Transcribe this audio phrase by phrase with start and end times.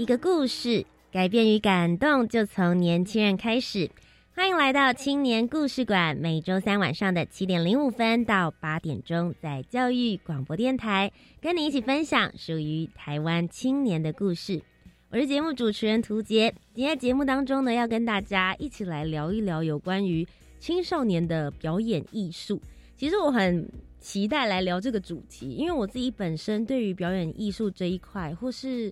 [0.00, 3.90] 一个故事，改变与感动就从年轻人开始。
[4.34, 14.62] 欢迎来到青年故事馆，每周三晚上的七点零五分到八点钟，在教育广播电台跟你一起分享属于台湾青年的故事。
[15.10, 20.26] 我是节目主持人涂杰，今天节目当中呢，要跟大家一起来聊一聊有关于
[20.58, 22.58] 青少年的表演艺术。
[22.96, 28.90] 其实我很期待来聊这个主题，因为我自己本身对于表演艺术这一块，或是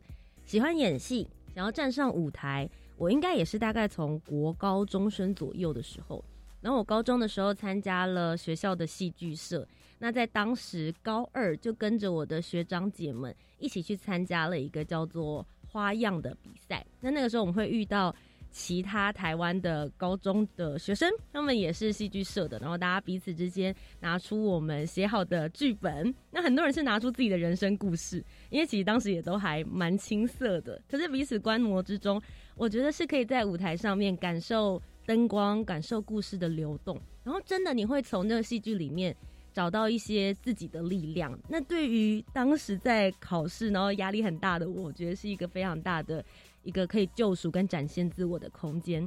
[0.48, 6.24] 喜欢演戏，想要站上舞台，我应该也是大概从国高中生左右的时候。
[6.62, 16.82] 然后我高中的时候参加了学校的戏剧社，那在当时高二就跟着我的学长姐们一起去参加了一个叫做花样的比赛。
[17.02, 18.16] 那那个时候我们会遇到。
[18.50, 32.20] 其他台湾的高中的学生，他们也是戏剧社的，然后大家彼此之间拿出我们写好的剧本，那很多人是拿出自己的人生故事，因为其实当时也都还蛮青涩的，可是彼此观摩之中，
[32.56, 39.14] 我觉得是可以在舞台上面感受灯光，感受故事的流动，然后真的你会从那个戏剧里面
[39.52, 41.38] 找到一些自己的力量。
[41.48, 46.24] 那对于当时在考试然后压力很大的我，我觉得是一个非常大的。
[46.68, 49.00] 一个可以救赎跟展现自我的空间，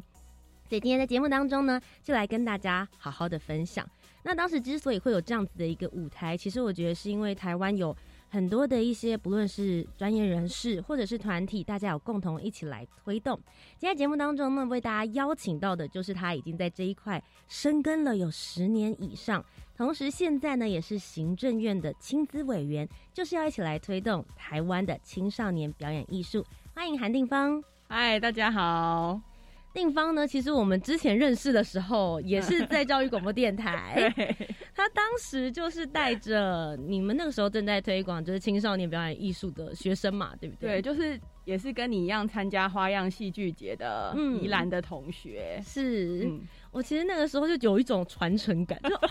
[0.67, 3.87] 所以今天在节目当中呢，就来跟大家好好的分享。
[4.23, 7.95] 那当时之所以会有这样子的一个舞台，其实我觉得是因为台湾有
[8.29, 13.39] 很多的一些不论是专业人士或者是团体，大家有共同一起来推动。
[13.77, 19.45] 今天节目当中呢，为大家邀请到的就是他已经在这一块深耕了有十年以上，
[19.77, 26.43] 同时现在呢也是行政院的青资委员，就是要一起来推动台湾的青少年表演艺术。
[26.73, 29.19] 欢迎韩定芳，嗨，大家好。
[29.73, 34.11] 定芳呢，其实我们之前认识的时候，也是在教育广播电台。
[34.73, 40.81] 他当时就是带着你们那个时候正在推广，就是青少年表演艺术的学生嘛，对不对？
[40.81, 45.61] 对，就是也是跟你一样参加花样戏剧节的宜兰的同学。
[45.65, 46.29] 是
[46.71, 49.09] 我其实那个时候就有一种传承感，就啊，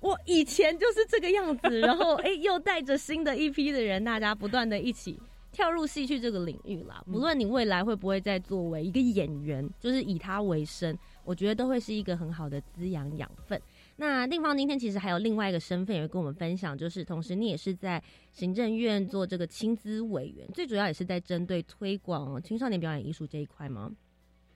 [0.00, 5.20] 我以前就是这个样子，然后哎，又带着新的一批的人，大家不断的一起。
[5.54, 13.58] 跳入戏剧这个领域啦，不论你未来会不会再作为一个演员，就是以它为生，我觉得都会是一个很好的滋养养分。
[13.96, 23.90] 那定方今天其实还有另外一个身份，也会跟我们分享，就是同时你也是在行政院做这个青资委员，最主要也是在针对推广青少年表演艺术这一块吗？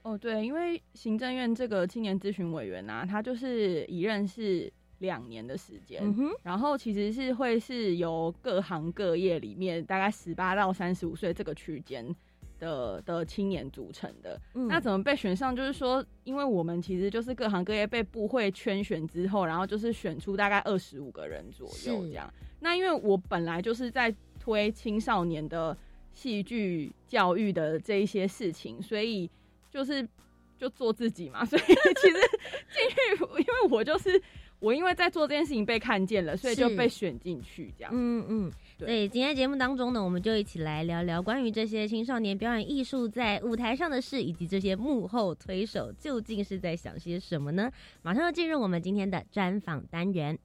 [0.03, 4.71] 哦，对，因为行政院这个青年咨询委员啊，他就是一任是。
[4.99, 6.03] 两年的时间，
[6.43, 12.13] 然后其实是会是由各行各业里面大概十八到三十五岁这个区间
[12.59, 14.39] 的的青年组成的。
[14.53, 15.55] 那怎么被选上？
[15.55, 22.31] 就是说，因为我们其实就是各行各业被部会圈选之后，然后就是选出大概二十五个人左右这样。
[22.59, 25.77] 那因为我本来就是在推青少年的
[26.11, 29.29] 戏剧教育的这一些事情，所以
[29.71, 30.05] 就是
[30.57, 31.45] 就做自己嘛。
[31.45, 32.17] 所以其实
[32.69, 34.21] 进去，因为我就是。
[34.59, 37.91] 我因为在做这件事情被看见了，所以就被选进去这样。
[37.95, 39.07] 嗯嗯，对。
[39.07, 47.71] 今天节目当中呢，我们就一起来聊聊关于这些青少年表演艺术在舞台上的事，以及这些幕后推手究竟是在想些什么呢？
[48.01, 50.37] 马上要进入我们今天的专访单元。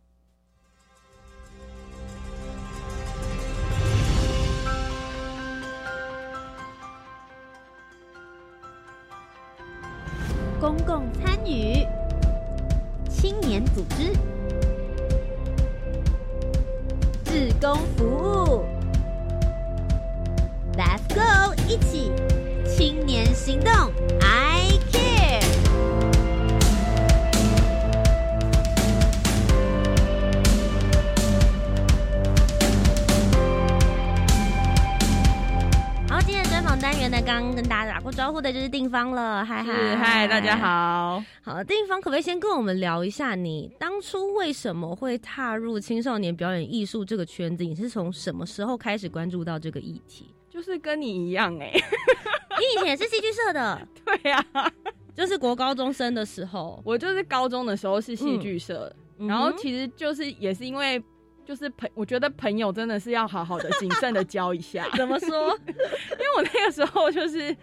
[10.60, 11.84] 公共参与。
[13.24, 14.12] 青年组织，
[17.24, 18.66] 志工服务
[20.76, 22.12] ，Let's go，一起。
[22.66, 23.72] 青年行动。
[36.84, 39.96] 单元呢，刚刚跟大家打过招呼的就是定方了，嗨嗨。
[39.96, 47.64] 嗨，大家好，好，定方可不可以先跟我们聊一下，你当初为什么会踏入青少年表演艺术这个圈子？
[47.64, 50.34] 你是从什么时候开始关注到这个议题？
[50.50, 54.44] 就是跟你一样哎，你 以前也是戏剧社的， 对呀，
[55.14, 61.02] 就是国高中生的时候，我就是高中的时候是戏剧社，然后其实就是也是因为
[61.44, 64.88] 就是朋，我觉得朋友真的是要好好的谨慎的交一下。
[64.96, 65.28] 怎么说？
[65.68, 67.56] 因为我那个时候就是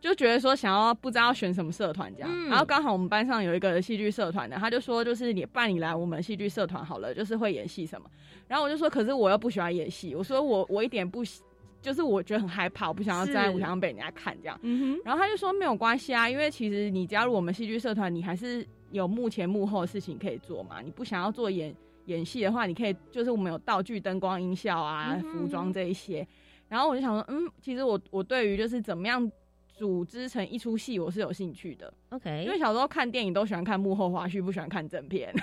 [0.00, 8.08] 就觉得说想要不知道选什么社团这样，然后刚好我们班上有一个戏剧社团的，他就说就是你办你来我们戏剧社团好了，就是会演戏什么。
[8.46, 11.42] 然后我就说可是我又不喜欢演戏，我说我我一点不喜。
[11.80, 14.60] 就是我觉得很害怕，我不想要站在舞台上被人家看这样。
[15.04, 20.80] 然后他就说没有关系啊，因为其实你加入我们戏剧社团，你还是有幕前幕后的事情可以做嘛。
[20.82, 21.72] 你不想要做演
[22.08, 26.26] 演戏的话，你可以就是我们有道具、灯光、音效啊、服装这一些。
[26.68, 29.30] 然后我就想说，嗯，其实我我对于就是怎么样
[29.74, 31.92] 组织成一出戏，我是有兴趣的。
[32.10, 35.32] OK，因为小时候看电影都喜欢看幕后花絮，不喜欢看正片。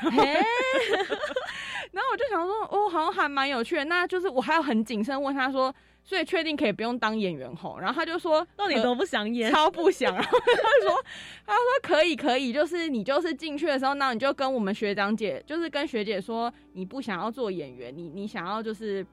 [1.92, 3.86] 然后我就想说，哦，好像还蛮有趣的。
[3.86, 5.74] 那就是我还要很谨慎问他说。
[6.06, 10.14] 所以确定可以不用当演员吼，然后他就说到底多不想演，超不想。
[10.14, 11.04] 然后他说，
[11.48, 19.04] 他说可以可以，就是你就是进去的时候，那你就跟我们学长姐，就是跟学姐说，你不想要做演员，你你想要就是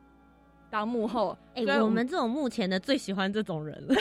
[0.70, 1.34] 当幕后。
[1.54, 3.94] 哎，我们这种目前的最喜欢这种人了。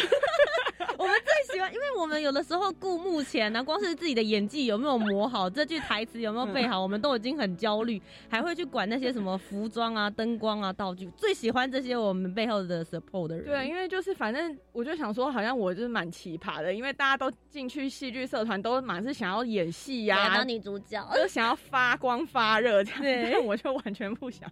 [1.70, 11.10] 因为我们有的时候顾目前呢，光是自己的演技有没有磨好，这句台词有没有背好，我们都已经很焦虑， 还会去管那些什么服装啊、灯光啊、道具。
[11.18, 13.46] 最喜欢这些我们背后的 support 的人。
[13.46, 23.30] 对，因为就是反正我就想说，好像我就是蛮奇葩的，因为大家都进去戏剧社团，都满是想要演戏呀，当女主角， 就想要发光发热这样。
[23.34, 24.50] 但我就完全不想。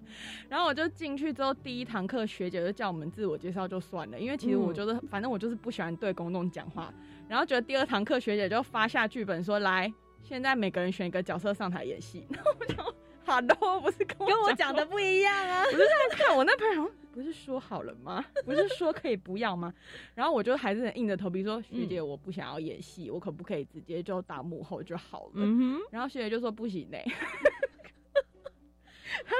[0.49, 6.39] 然后我就进去之后，第一堂课学姐就叫我们自我介绍就算了，因为其实我觉得，反正我就是不喜欢对公众。
[6.49, 6.91] 讲话，
[7.29, 9.93] 然后觉得第二堂课学姐就发下剧本说：“来，
[10.23, 12.25] 现在每个人选一个角色上台演戏。
[12.33, 18.25] ”然后我就：“好的，不是跟我讲的不一样啊！” 我就这样看我那朋友，不是说好了吗？
[18.43, 19.71] 不是说可以不要吗？
[20.15, 25.31] 然后我就还是硬着头皮说：“学姐，我不想要演戏，我可不可以直接就打幕后就好了？”
[25.91, 27.05] 然后学姐就说：“不行嘞。”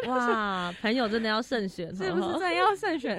[0.07, 3.15] 哇，朋友真的要慎选，是不是真的要慎选？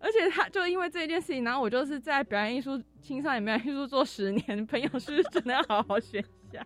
[0.00, 6.64] 而且他就因为这件事情，然后我就是在表演艺术、青少年表演艺术做十年，朋友是不是真的要好好选一下？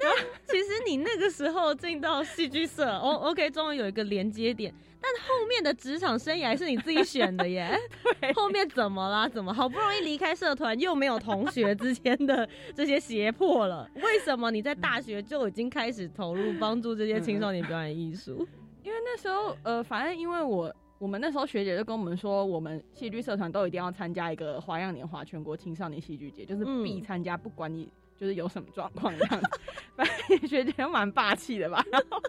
[0.00, 0.16] 然 后
[0.46, 4.72] 其实你那个时候进到戏剧社，O OK，终于有一个连接点，
[5.02, 7.76] 但后面的职场生涯是你自己选的耶。
[8.20, 9.28] 对，后面怎么啦？
[9.28, 13.90] 怎么好不容易离开社团，又没有同学之间的这些胁迫了？
[14.00, 18.46] 为什么你在大学就已经开始投入帮助这些青少年表演艺术？
[18.84, 29.50] 因为那时候，呃，反正因为我我们那时候学姐就跟我们说，我们戏剧社团都一定要参加一个花样年华全国青少年戏剧节，就是必参加，不管你就是有什么状况这样子。
[29.96, 31.84] 反正学姐蛮霸气的吧。
[31.90, 32.22] 然后，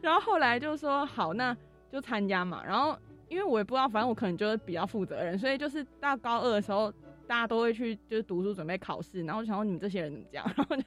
[0.00, 1.56] 然后后来就说好，那
[1.92, 2.64] 就参加嘛。
[2.64, 2.98] 然后
[3.28, 6.90] 因为我也不知道，反正我可能就是比较负责任，所以就是到高二的时候，
[7.26, 9.22] 大家都会去就是读书准备考试。
[9.24, 10.44] 然后我想说你们这些人怎么讲？
[10.56, 10.82] 然后就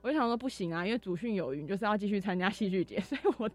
[0.00, 3.48] 我就想说不行啊，因为祖训有余，就是要继续参加戏剧节， 所以我。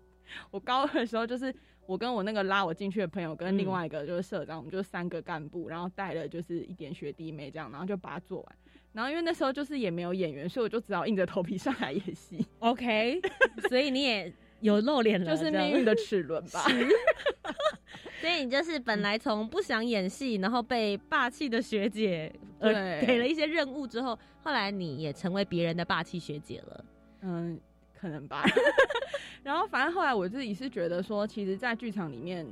[0.49, 1.53] 我高二的时候，就是
[1.85, 8.55] 我跟我那个拉我进去的朋友，跟另外一个就是社长，我们就三个干部，然后带了就是一点学弟妹这样，然后就把它做完。
[8.93, 12.47] 然后因为那时候就是也没有演员，所以我就只好硬着头皮上来演戏。
[12.59, 13.19] OK，
[13.67, 16.63] 所以你也有露脸了，就是命运的齿轮吧。
[18.21, 26.85] 所以你就是本来从不想演戏，然后被霸气的学姐呃给了一些任务之后，后来你也成为别人的霸气学姐了。
[27.21, 27.59] 嗯。
[27.93, 28.43] 可能吧，
[29.43, 32.43] 然后反正后来我自己是觉得说，其实，在剧场里面，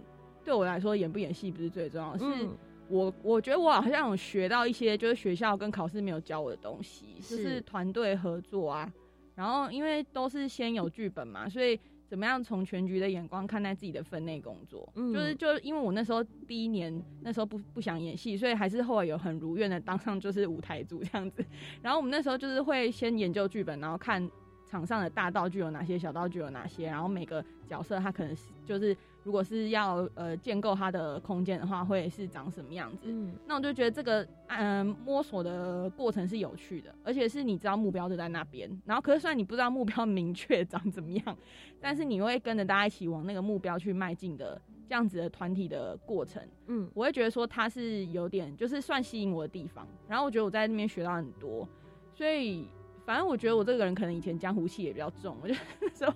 [0.45, 2.47] 对我来说，演不演戏不是最重要，是
[2.87, 8.87] 我我觉得我好像有学到一些，就是学校跟考试没有教我的东西，就是团队合作啊。
[9.33, 11.79] 然后因为都是先有剧本嘛，所以
[12.09, 21.45] 怎么样从全局的眼光看待自己的分内工作，嗯就是就因为我那时候第一年那时候不不想演戏，所以还是后来有很如愿的当上就是舞台组这样子。
[21.81, 24.29] 然后我们那时候就是会先研究剧本，然后看。
[24.71, 25.97] 场上的大道具有哪些？
[25.97, 26.85] 小道具有哪些？
[26.85, 33.03] 然后每个角色他可能是就是，如果是要呃建构他的空间的话，会是长什么样子？
[33.03, 38.69] 嗯，那我就觉得这个嗯摸索的过程是有趣的，而且是你知道目标就在那边。
[38.85, 41.37] 然后可是虽然你不知道目标明确长怎么样，
[41.79, 46.41] 但是你会跟着大家一起往那个目标去迈进的这样子的团体的过程。
[46.67, 49.87] 嗯，我会觉得说它是有点就是算吸引我的地方。
[50.07, 51.67] 然后我觉得我在那边学到很多，
[52.13, 52.67] 所以。
[53.05, 56.13] 反正我觉得我这个人可能以前江湖气也比较重，我就那时候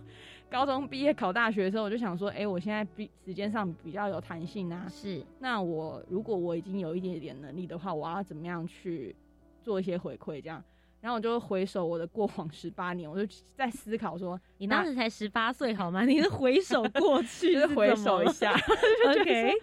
[0.54, 4.86] 高中毕业考大学的时候，我就想说，哎，我现在比时间上比较有弹性啊。
[4.88, 9.16] 是，那我如果我已经有一点点能力的话，我要怎么样去
[9.64, 10.40] 做一些回馈？
[10.40, 10.64] 这样，
[11.02, 16.06] 然后我就回首我的过往十八年，我就在思考说，你当时才十八岁好吗？
[16.06, 18.54] 你是回首过去， 就是回首一下。
[19.10, 19.54] OK。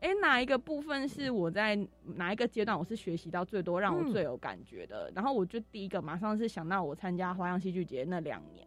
[0.00, 1.76] 哎，哪一个部分是我在
[2.14, 5.10] 哪一个阶段我是学习到最多，让我最有感觉的？
[5.12, 8.64] 然后我就第一个马上是想到我参加花样戏剧节那两年，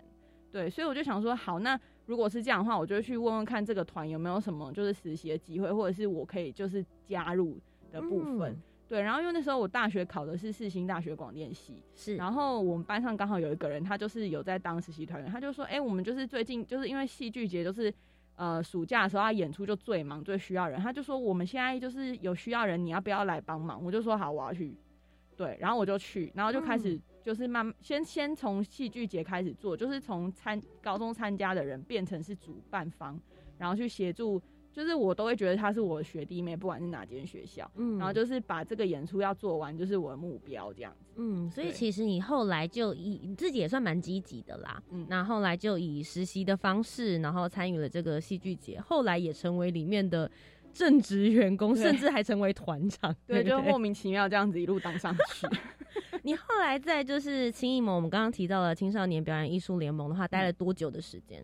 [0.51, 7.57] 对，所以我就想说，好，那如果是这样的话，我就去问问看这个团有没有什么就是实习的机会，或者是我可以就是加入
[7.91, 8.61] 的部分。
[8.87, 17.93] 对，然后因为那时候我大学考的是世新大学广电系，是，然后我们班上刚好有一个人，他就是有在当实习团员，他就说，哎，我们就是最近就是因为戏剧节就是，
[18.35, 23.81] 呃，暑假的时候他演出就最忙，最需要人，他就说我们现在就是有需要人，你要不要来帮忙？
[23.81, 24.75] 我就说好，我要去。
[25.43, 33.19] 对，然后我就去，然后就开始就是慢先先从戏剧节开始做，就是从参高中参加的人变成是主办方，
[33.57, 34.41] 然后去协助。
[34.73, 50.31] 就是我都会觉得他是我的学弟妹，不管是哪间学校，嗯，然后就是把这个演出要做完，就是我的目标这样子，嗯，所以其实你后来就以你自己也算蛮积极的啦，嗯，那后来就以实习的方式，然后参与了这个戏剧节，后来也成为里面的
[50.73, 55.47] 正职员工，甚至还成为团长，对， 就莫名其妙这样子一路当上去。
[56.23, 61.43] 你后来在就是青艺盟，我们刚刚提到了青少年表演艺术联盟的话，待了多久的时间？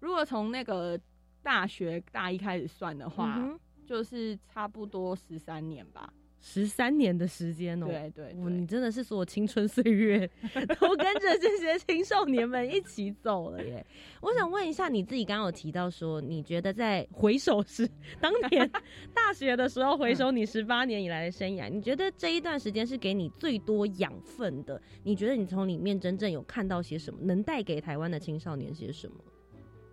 [0.00, 0.98] 如果从那个。
[1.44, 3.36] 大学大一开始算的话，
[3.84, 6.08] 就是差不多十三年吧，
[6.44, 7.86] 十三年的时间哦。
[7.86, 10.28] 对对，你真的是所有青春岁月
[10.80, 13.86] 都跟着这些青少年们一起走了耶。
[14.20, 17.88] 我想问一下，你自己刚刚有提到说，你觉得在回首时，
[18.20, 18.68] 当年
[19.14, 24.82] 大学的时候回首你十八年以来的生涯，你觉得这一段时间是给你最多养分的？
[25.04, 29.14] 你觉得你从里面真正有看到些什么，能带给台湾的青少年些什么？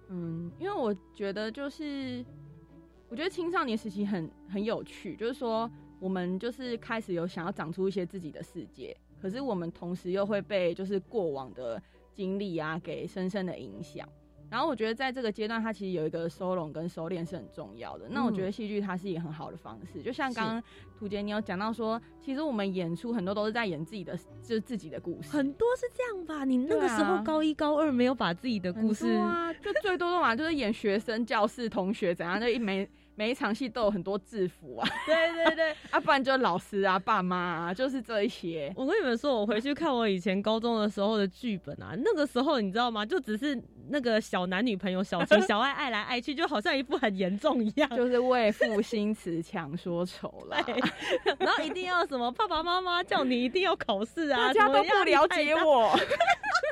[0.10, 2.26] 嗯，因为我觉得就是，
[3.10, 11.82] 我觉得青少年时期很很有趣，就是说我们就是开始有想要长出一些自己的世界，可是我们同时又会被就是过往的
[12.14, 14.08] 经历啊给深深的影响。
[14.52, 18.08] 然后我觉得在这个阶段，它其实有一个收拢跟收敛是很重要的。
[18.10, 20.64] 那我觉得戏剧它是一个很好的方式，就像刚刚
[20.98, 25.30] 涂杰你有讲到说，其实我们演出很多都是在演自己的，就是自己的故事。
[25.30, 26.46] 很多是这样吧？
[26.46, 34.88] 你那个时候高一高二没有把自己的故事啊，就最多的嘛就是演学生、教室同学怎样，就一每每一场戏都有很多制服啊。
[35.06, 38.72] 对对对， 啊，不然就老师啊、爸妈啊，就是这一些。
[38.78, 43.06] 我跟你们说，我回去看我以前高中的时候的剧本啊，那个时候你知道吗？
[43.06, 43.62] 就只是。
[43.92, 50.64] 那个小男女朋友小情小爱爱来爱去，就好像一部很严重一样，就是为赋新词强说愁了。
[51.40, 55.98] 然后一定要什么爸爸妈妈叫你一定要考试啊，大家都不了解我。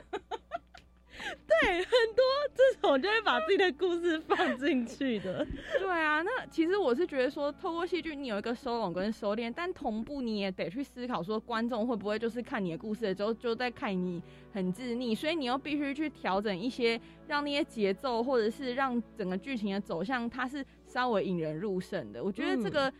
[1.48, 5.46] 对，很多这种就会把自己的故事放进去的。
[5.80, 14.22] 对啊，那其实我是觉得说，透过戏剧你有一个收拢跟收敛，但同步你也得去思考说，观众会不会就是看你的故事的时候就在看你
[14.54, 22.24] 很自溺，所以你又必须去调整一些，让那些节奏或者是让整个剧情的走向，它是稍微引人入胜的。
[22.24, 22.92] 我觉得这个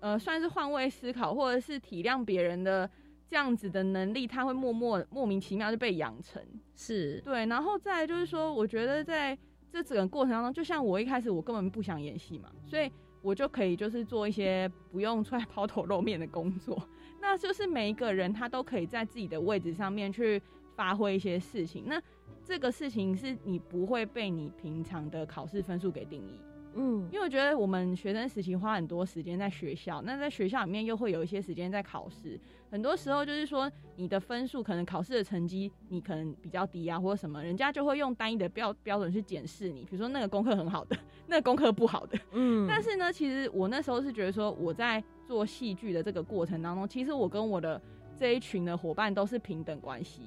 [0.00, 2.88] 呃，算是换位思考，或者是体谅别人的。
[3.32, 6.42] 这样子的能力，他会默默莫名其妙就被养成，
[6.76, 7.46] 是对。
[7.46, 9.34] 然后再就是说，我觉得在
[9.70, 16.86] 这整个过程当中，就像我一开始我根本不想演戏嘛，所以我就可以就是做一些不用出来抛头露面的工作。
[17.22, 20.38] 那就是每一个人他都可以在自己的位置上面去
[20.76, 21.84] 发挥一些事情。
[21.86, 21.98] 那
[22.44, 26.38] 这个事情是你不会被你平常的考试分数给定义。
[26.74, 32.38] 嗯，因为我觉得我们学生时期花很多时间在学校，那在学校里面又会有一些时间在考试。
[32.70, 39.84] 很多时候就是说，你的分数可能考试的成绩你可能比较低啊，或者什么，人家就会用单一的标标准去检视你。
[39.84, 42.18] 比如说那个功课很好的，那个功课不好的。
[42.32, 42.66] 嗯。
[42.68, 47.80] 但是呢，其实我那时候是觉得说，我在做戏剧的这个过程当中，其实我跟我的
[48.16, 50.22] 这一群的伙伴都是平等关系。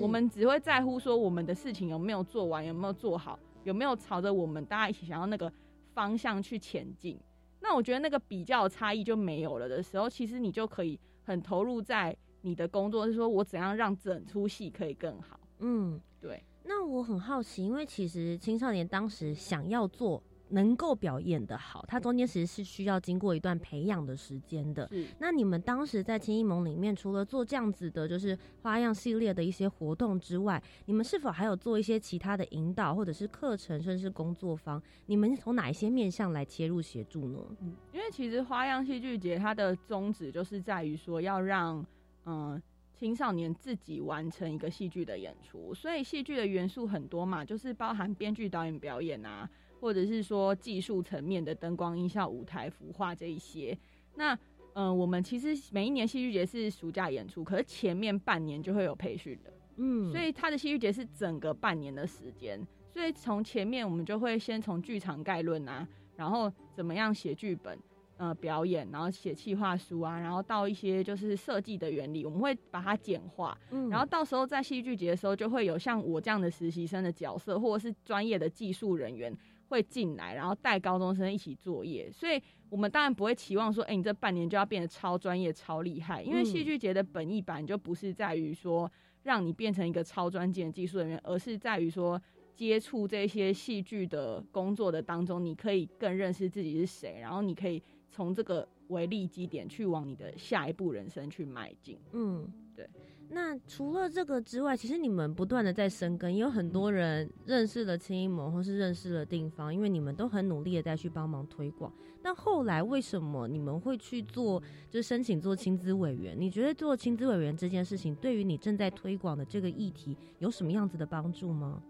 [0.00, 5.52] 我们只会在乎说，我们的事情有没有做完，有没有做好，有没有朝着我们大家一起想要那个。
[5.98, 7.18] 方向去前进，
[7.58, 15.40] 那我觉得那个比较差异就没有了的时候，其实你就可以很投入在你的工作，是说我怎样让整出戏可以更好。
[15.58, 16.40] 嗯，对。
[16.62, 20.22] 那我很好奇，因为其实青少年当时想要做。
[20.50, 24.88] 能够表演的好，它中间其实是需要经过一段培养的时间的。
[25.18, 34.82] 那你们当时在青艺盟里面，除了做这样子的，就是花样系列的一些活动之外，你们是否还有做一些其他的引导，或者是课程，甚至是工作坊？
[35.06, 37.38] 你们从哪一些面向来切入协助呢？
[37.60, 41.84] 嗯，因为其实花样戏剧节它的宗旨就是在于说要让
[42.24, 42.60] 嗯
[42.94, 49.48] 青少年自己完成一个戏剧的演出，所以戏剧的元素很多嘛，就是包含编剧、导演、表演啊。
[49.80, 53.78] 或者是说技术层面的灯光、音效、舞台、服化这一些，
[54.16, 54.38] 那
[54.74, 67.76] 嗯，我们其实每一年戏剧节是暑假演出，可是前面半年就会有培训的，嗯，所以他的戏剧节是整个半年的时间，所以从前面我们就会先从剧场概论啊，然后怎么样写剧本，
[68.18, 73.58] 呃表演，然后写企划书啊，然后到一些就是设计的原理，我们会把它简化。
[73.70, 79.36] 嗯，然后到时候在戏剧节的时候，就会有像我这样的实习生的角色，或者是专业的技术人员
[79.68, 82.10] 会进来，然后带高中生一起作业。
[82.10, 88.90] 所以我们当然不会期望说，哎，你这半年就要变得超专业、超厉害，因为戏剧节的本意版就不是在于说
[89.22, 92.20] 让你变成一个超专业的技术人员，而是在于说。
[92.58, 101.98] 接触这些戏剧的工作的当中，你可以更认识自己是谁，然后你可以从这个为立基点去往你的下一步人生去迈进。
[102.12, 102.88] 嗯，对。
[103.30, 111.92] 那除了这个之外，其实你们不断的在生根，也有很多人认识了青音盟，或是认识了定方，因为你们都很努力的在去帮忙推广。
[112.22, 116.34] 那后来为什么你们会去做，就申请做亲资委员？
[116.40, 121.82] 你觉得做亲资委员这件事情，对于你正在推广的这个议题，有什么样子的帮助吗？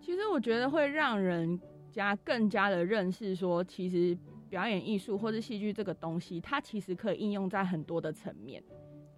[0.00, 1.60] 其实我觉得会让人
[1.92, 4.16] 家更加的认识，说其实
[4.50, 8.62] 表演艺术或者戏剧这个东西，它其实可以应用在很多的层面。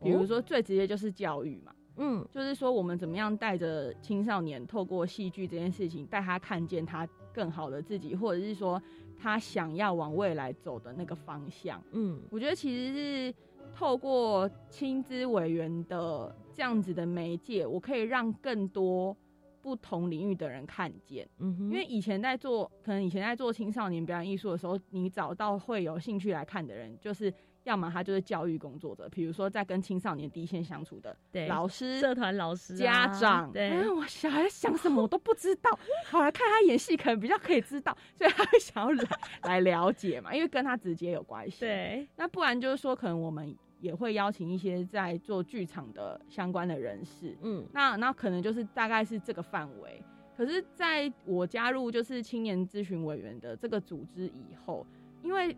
[0.01, 8.81] 比如说最直接就是教育嘛，嗯，就是说我们怎么样带着青少年透过戏剧这件事情，带他看见他更好的自己，或者是说
[9.17, 11.83] 他想要往未来走的那个方向。
[11.93, 13.35] 嗯，我觉得其实是
[13.75, 19.17] 透过亲资委员的这样子的媒介，我可以让更多。
[19.63, 31.17] 不同领域的人看见，嗯哼，因为以前在做，可能以前在做青少年表演艺术的时候，你找到会有兴趣来看的人，就是要么他就是教育工作者，比如说在跟青少年第一线相处的
[31.47, 35.71] 老师、社团老师、家长，对，我小孩想什么我都不知道，
[36.07, 39.09] 好来看他演戏可能比较可以知道，所以他会想要来
[39.45, 41.61] 来了解嘛，因为跟他直接有关系。
[41.61, 43.57] 对，那不然就是说，可能我们。
[43.83, 50.01] 也会邀请一些在做剧场的相关的人士，嗯，那那可能就是大概是这个范围。
[50.37, 54.87] 可是，在我加入就是青年咨询委员的这个组织以后，
[55.23, 55.55] 因为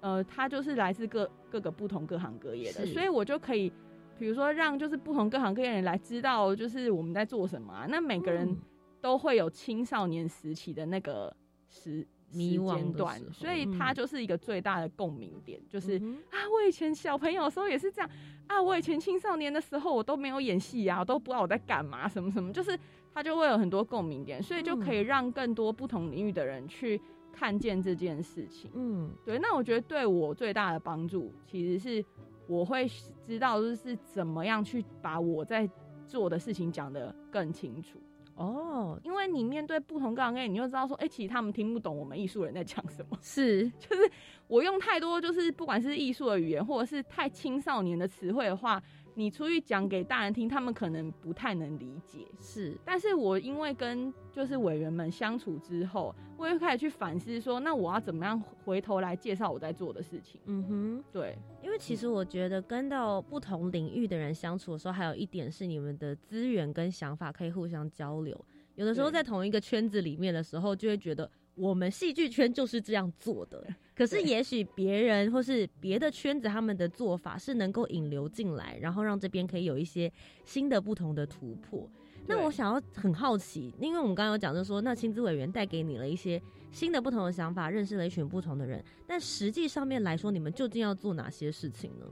[0.00, 3.70] 呃，他就是来自各各个不同各行各业的，所以我就可以，
[4.18, 7.86] 比如说让就是不同各行各业人来知道，就是我们在做什么啊。
[7.90, 8.56] 那每个人
[9.02, 11.36] 都会有青少年时期的那个
[11.68, 12.06] 时。
[12.30, 15.96] 时间段，所以它就是一个最大的共鸣点，就是
[16.30, 18.10] 啊，我以前小朋友的时候也是这样
[18.46, 22.78] 啊，我以前青少年的时候我都没有演戏啊，我都不知道我在干嘛，什么什么，就是
[23.14, 27.00] 它就会有很多共鸣点，所以就可以让更多不同领域的人去
[27.32, 28.70] 看见这件事情。
[28.74, 32.04] 嗯，对，那我觉得对我最大的帮助，其实是
[32.46, 32.88] 我会
[33.26, 35.68] 知道就是怎么样去把我在
[36.06, 37.98] 做的事情讲得更清楚。
[38.36, 43.18] 哦，因为你面对不同各行业，你就知道说，哎，其实他们听不懂我们艺术人在讲什么。
[43.20, 44.10] 是， 就是
[44.46, 48.82] 我用太多，就是不管是艺术的语言，或者是太青少年的词汇的话。
[49.18, 52.26] 你出去讲给大人听，他们可能不太能理解。
[52.38, 60.38] 是，但是我因为跟就是委员们相处之后，我又开始去反思，说那我要怎么样回头来介绍我在做的事情。
[60.44, 68.38] 嗯哼，对，因为其实我觉得跟到不同领域的人相处的时候，还有一点是你们的资源跟想法可以互相交流。
[68.74, 71.28] 有的时候在同一个圈子里面的时候，就会觉得。
[71.58, 80.12] 我们戏剧圈就是这样做的，可是也许别人或是别的圈子他们的做法是能够引流进来，然后让这边可以有一些
[80.44, 81.88] 新的不同的突破。
[82.26, 92.06] 那我想要很好奇，因为我们刚刚有讲，就说那薪资委员带给你了一些新的不同的想法，认识了一群不同的人，但实际上面来说，你们究竟要做哪些事情呢？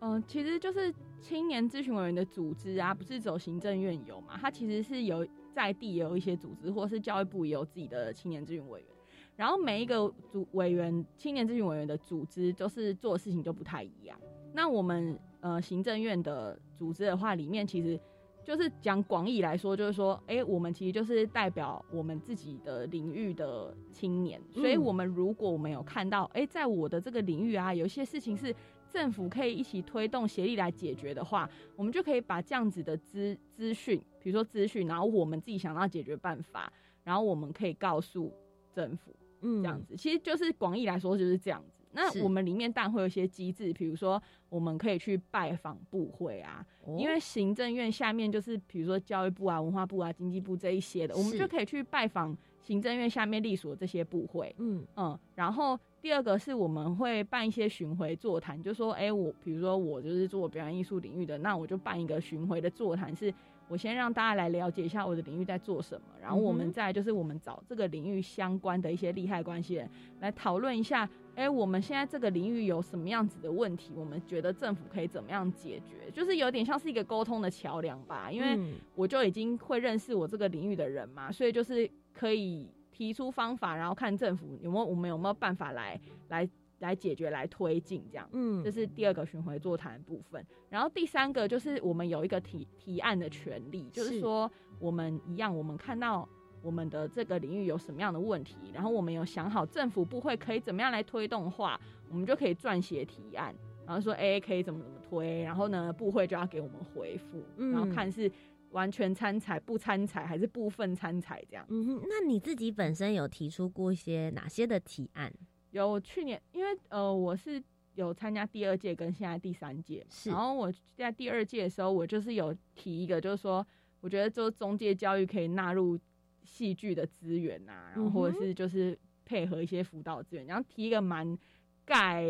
[0.00, 4.36] 嗯，其实就是青年咨询委员的组织啊，不是走行政院有嘛？
[4.40, 5.26] 它其实是有。
[5.54, 8.88] 在地也有一些组织，或是教育部也有自己的青年咨询委员。
[9.36, 14.18] 然后每一个组委员、青年咨询委员的组织，就是做的事情就不太一样。
[14.52, 17.98] 那我们呃行政院的组织的话，里面其实
[18.44, 24.40] 就是讲广义来说，就是说，哎，我们其实就是代表我们自己的领域的青年。
[24.50, 28.54] 所以，我们如果我们有看到，哎，在我的这个领域啊，有一些事情是。
[28.92, 36.70] 政府可以一起推动协力来解决的话，我们就可以把这样子的资资讯，比如说资讯，然后我们自己想到解决办法，
[37.02, 38.30] 然后我们可以告诉
[38.70, 41.84] 政府，嗯，这样子，其实就是广义来说就是这样子。
[41.94, 46.64] 那我们里面当然会有一些机制，比如说我们可以去拜访部会啊，
[46.96, 55.78] 因为行政院下面就是比如说教育部啊、文化部啊、经济部这一些的，我们就可以去拜访行政院下面隶属的这些部会，嗯嗯，然后。
[56.02, 63.32] 第二个是我们会办一些巡回座谈，就说，哎，我比如说我就是做表演艺术领域的，那我就办一个巡回的座谈，是
[63.68, 69.88] 我先让大家来了解一下我的领域在做什么，然后我们再就是我们找这个领域相关的一些利害关系人
[70.20, 78.58] 来讨论一下，哎，我们现在这个领域有什么样子的问题，我们觉得政府可以怎么样解决，就是有点像是一个沟通的桥梁吧，因为
[78.94, 82.68] 我就已经会认识我这个领域的人嘛，所以就是可以。
[82.94, 85.98] 提出方法，然后看政府有没有我们有没有办法来
[86.28, 86.46] 来
[86.82, 88.28] 来解决、来推进这样。
[88.32, 90.44] 嗯，这是第二个巡回座谈的部分。
[90.68, 96.28] 然后第三个就是我们有一个提提案的权利，就是说我们一样，我们看到
[96.60, 103.54] 我们的这个领域有什么样的问题，然后我们有想好政府部会可以怎么样来推动的话，我们就可以撰写提案，
[103.86, 108.30] 然后说 A A 可以怎么怎么推，然后呢部会就要给我们回复，然后看是。
[108.72, 111.66] 完全参采、不参采还是部分参采这样？
[111.68, 115.30] 嗯哼，那你自己本身有提出过一些哪些的提案？
[115.72, 117.62] 有去年，因为呃，我是
[117.94, 123.66] 有参加第二届跟现在第三届，然后我在第二届的时候，我就是有提一个，就是说，
[124.00, 125.98] 我觉得就中介教育可以纳入
[126.44, 131.36] 戏剧的资源呐，然后或者是就是配合一些辅导资源，然后提一个蛮
[131.84, 132.24] 概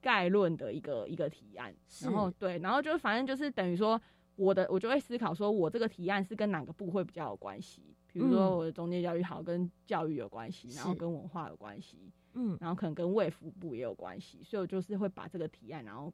[0.00, 4.00] 概论的一个一个提案，然后对，然后就反正就是等于说。
[4.38, 7.95] 我的我就会思考说，我这个提案是跟哪个部会比较有关系？
[8.16, 16.10] 比如说我的中介教育好跟教育有关系，然后跟文化有关系，嗯，然后可能跟卫福部也有关系，所以我就是会把这个提案，然后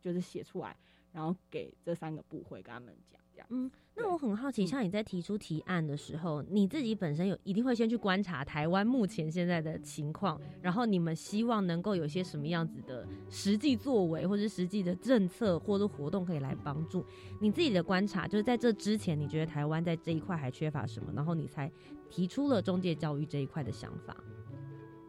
[0.00, 0.76] 就是写出来，
[1.10, 3.20] 然后给这三个部会跟他们讲。
[3.48, 17.04] 嗯，那我很好奇，像你在提出提案的时候，你自己本身有一定会先去观察台湾目前现在的情况，然后你们希望能够有些什么样子的实际作为，或者实际的政策或者活动可以来帮助
[17.40, 18.28] 你自己的观察。
[18.28, 21.70] 就是在这之前，你觉得台湾在这一块还缺乏什么，然后你才
[22.08, 24.16] 提出了中介教育这一块的想法。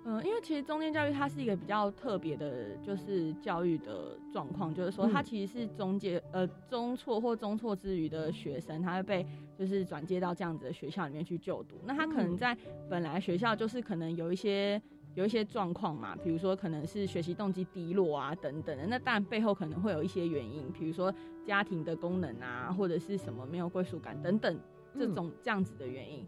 [0.04, 11.76] 嗯，因为其实中间教育它是一个比较特别的，就是教育的状况，就是说它其实是中介呃中辍或中辍之余的学生，他会被就是转接到这样子的学校里面去就读。
[11.86, 12.58] 那他可能在
[12.90, 14.82] 本来学校就是可能有一些
[15.14, 18.88] 有一些状况嘛，比如说可能是学习动机低落啊等等的。
[18.88, 21.14] 那当然背后可能会有一些原因，比如说
[21.46, 24.60] 家庭的功能啊，或者是什么没有归属感等等
[24.98, 26.26] 这种这样子的原因。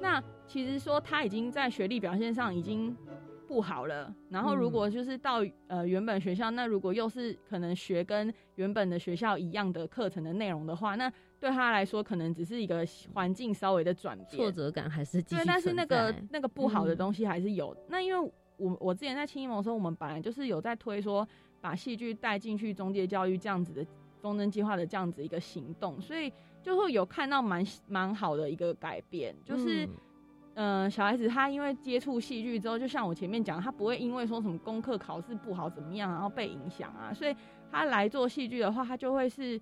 [0.00, 2.96] 那其实说他已经在学历表现上已经
[3.48, 17.76] 不好了，然后如果就是到呃原本学校，那如果又是可能学跟原本的学校一样的课程的内容的话，那对他来说可能只是一个环境稍微的转变，挫折感还是对，但是那个那个不好的东西还是有。
[17.88, 21.26] 那因为我我之前在青艺盟的时候，我们本来就是有在推说
[21.60, 23.86] 把戏剧带进去中介教育这样子的
[24.20, 26.32] 风筝计划的这样子一个行动，所以。
[26.66, 29.88] 就会有看到蛮蛮好的一个改变，就是，
[30.54, 37.36] 嗯，小孩子他因为接触戏剧之后，就像我前面讲，他不会因为说什么功课考试不好怎么样，然后被影响啊，所以
[37.70, 39.60] 他来做戏剧的话，他就会是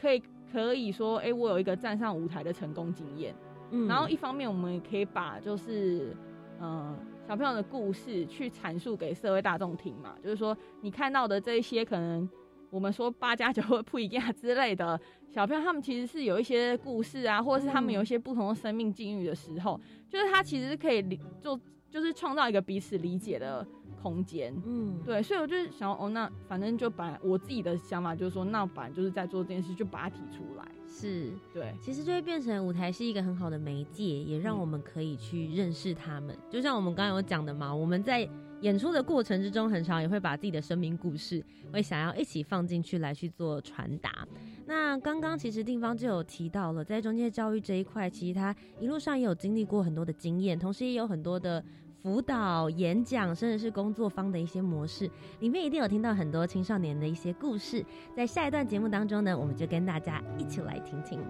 [0.00, 3.36] 可以可以说，哎，我有一个站上舞台的成功经验。
[3.70, 6.16] 嗯，然后一方面我们也可以把就是，
[6.58, 6.96] 嗯，
[7.28, 12.26] 小朋友的故事去阐述给社会大众听嘛，就是说你看到的这一些可能。
[12.70, 21.58] 我们说八加九或不一样之类的小朋友，他们其实是有一些故事啊，或者是他们有一些不同的生命境遇的时候，就是他其实是可以理就
[21.90, 23.66] 就是创造一个彼此理解的
[24.02, 24.54] 空间。
[24.66, 30.66] 嗯，对，所以我就是想哦，那反正就把我自己的想法就是说，那反正就是在做这件事，就把它提出来。
[30.88, 36.36] 是，对，其实就会变成舞台是一个很好的媒介，也让我们可以去认识他们。
[36.50, 38.28] 就像我们刚刚有讲的嘛，我们在。
[38.62, 44.26] 演出的过程之中，很长也会把自己的生命故事，会想要一起放进去来去做传达。
[44.66, 51.62] 那刚刚其实地方就有提到了，在中介教育这一块，其实他一路上也有经历过很多的经验，同时也有很多的
[52.02, 57.84] 辅导、演讲，甚至是工作方的一些模式，里面一定有听到很多青少年的一些故事。
[58.16, 61.20] 在下一段节目当中呢，我们就跟大家一起来听听。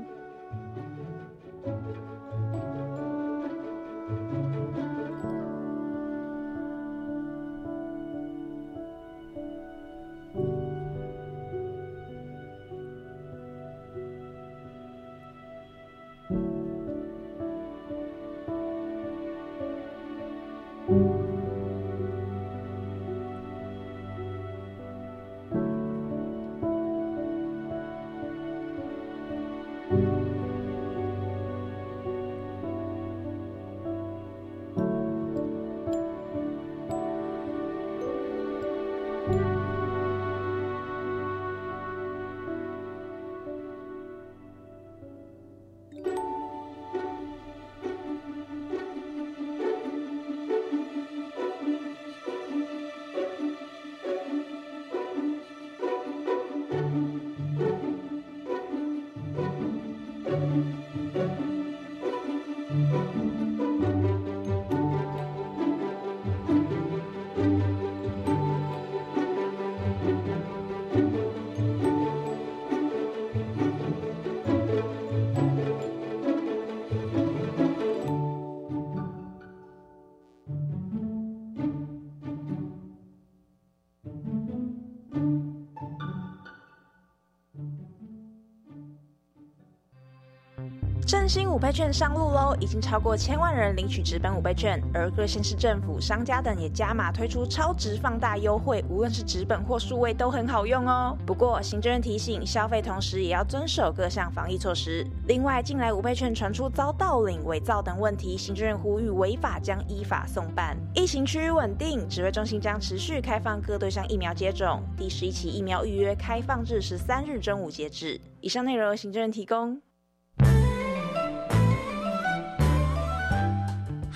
[91.26, 92.56] 振兴五倍券上路喽！
[92.60, 101.18] 已经超过千万人领取直本五倍券，而各县市政府、商家等也加码推出超值放大优惠，无论是直本或数位都很好用哦。
[101.26, 105.04] 不过行政院提醒，消费同时也要遵守各项防疫措施。
[105.26, 110.76] 另外，近来五倍券传出遭盗领、伪造等问题，行政院呼吁违法将依法送办。
[110.94, 118.20] 疫情趋于稳定，指挥中心将持续开放各对象疫苗接种，第十一期疫苗预约开放至十三日中午截止。
[118.40, 119.82] 以上内容由行政院提供。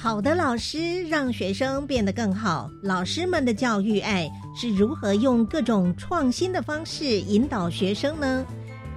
[0.03, 2.71] 好的老师让学生变得更好。
[2.81, 8.47] 老师们的教育爱是如何用各种创新的方式引导学生呢？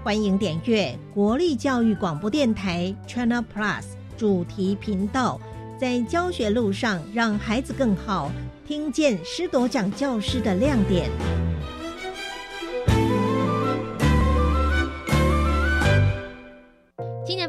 [0.02, 3.84] 欢迎点阅国立教育广播电台 China Plus
[4.16, 5.42] 主题频道，
[5.78, 8.32] 在教学路上让孩子更好，
[8.66, 11.10] 听见师铎奖教师的亮点。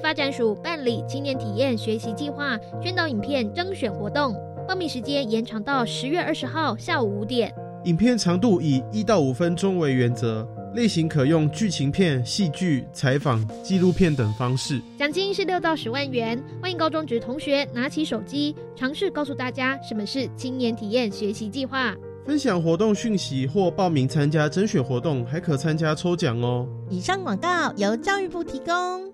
[0.05, 4.37] 发展署办理青年体验学习计划宣导影片征选活动，
[4.69, 7.51] 报名时间延长到十月二十号下午五点。
[7.85, 14.79] 影片长度以一到五分钟为原则，类型可用剧情片、戏剧、采访、纪录片等方式。
[14.99, 16.39] 奖金是六到十万元。
[16.61, 26.69] 欢迎高中职同学拿起手机，尝试告诉大家什么是青年体验学习计划，分享活动讯息或报名参加甄选活动，还可参加抽奖哦。
[26.91, 29.14] 以上广告由教育部提供。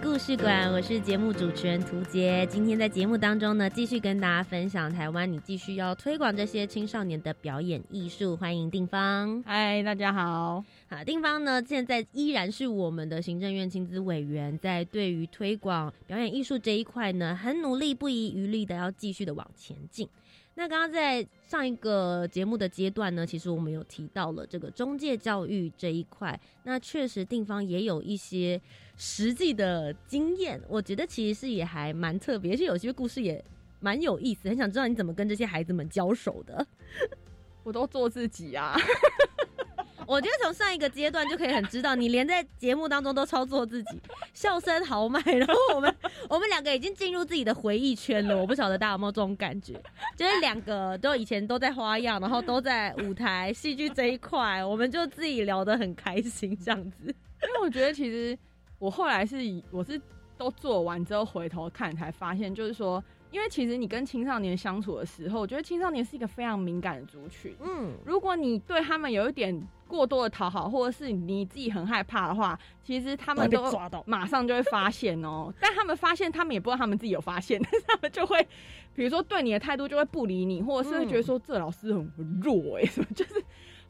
[0.00, 2.46] 故事馆，我是节目主持人涂杰。
[2.46, 8.34] 今天在节目当中呢，继续跟大家分享台湾，你继续要推广这些青少年的表演艺术。
[8.34, 10.64] 欢迎定方，嗨，大家好。
[10.88, 20.08] 好，定方呢，现在依然是我们的行政院亲子委员，在对于推广表演艺术这一块呢，很努力，不遗余力的要继续的往前进。
[20.58, 26.38] 那刚刚在上一个节目的阶段呢，其实我们有提到了这个中介教育这一块。
[26.64, 28.60] 那确实定方也有一些
[28.96, 33.42] 实际的经验，我觉得其实是也还蛮特别，而且有些故事也
[33.78, 36.66] 蛮有意思，很想知道你怎么跟这些孩子们交手的。
[37.62, 38.76] 我都做自己啊。
[40.08, 44.00] 我觉得从上一个阶段就可以很知道，你连在节目当中都操作自己，
[44.32, 45.94] 笑声豪迈，然后我们
[46.30, 48.34] 我们两个已经进入自己的回忆圈了。
[48.34, 49.74] 我不晓得大家有没有这种感觉，
[50.16, 56.96] 就是两个都以前都在花样，然后都在舞台戏剧这一块，我们就自己聊得很开心这样子。
[57.42, 58.36] 因为我觉得其实
[58.78, 60.00] 我后来是以我是
[60.38, 63.04] 都做完之后回头看才发现，就是说。
[63.30, 67.54] 因为其实你跟青少年相处的时候，我觉得青少年是一个非常敏感的族群。
[67.60, 73.70] 嗯，如果你对他们有一点过多的讨好，或者是你自己很害怕的话，其实他们都
[74.06, 75.52] 马上就会发现哦。
[75.60, 78.40] 但他们发现，他们也不知道他们自己有发现，但是他们就会，
[78.94, 82.10] 比如说对你的态度就会不理你，或者是会觉得说这老师很
[82.42, 83.34] 弱哎， 什么就是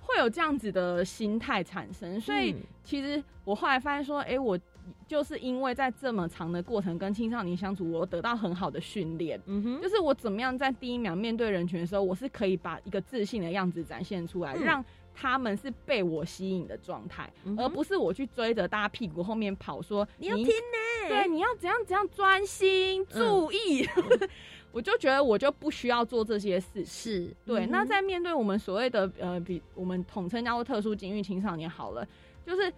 [0.01, 2.21] 会有这样子的心态产生。
[2.21, 4.59] 所以其实我后来发现说，哎，我。
[5.07, 9.41] 就是因为在这么长的过程跟青少年相处，我得到很好的训练。
[9.47, 23.87] 嗯哼，就是我怎么样在第一秒面对人群的时候，我是可以把一个自信的样子展现出来，让他们是被我吸引的状态，而不是我去追着大家屁股后面跑，说你要听呢，对，你要怎样怎样专心注意。
[24.71, 27.67] 我就觉得我就不需要做这些事，是对。
[27.67, 32.07] 那在面对我们所谓的呃，比我们统称叫做特殊境遇青少年好了，
[32.45, 32.73] 就是。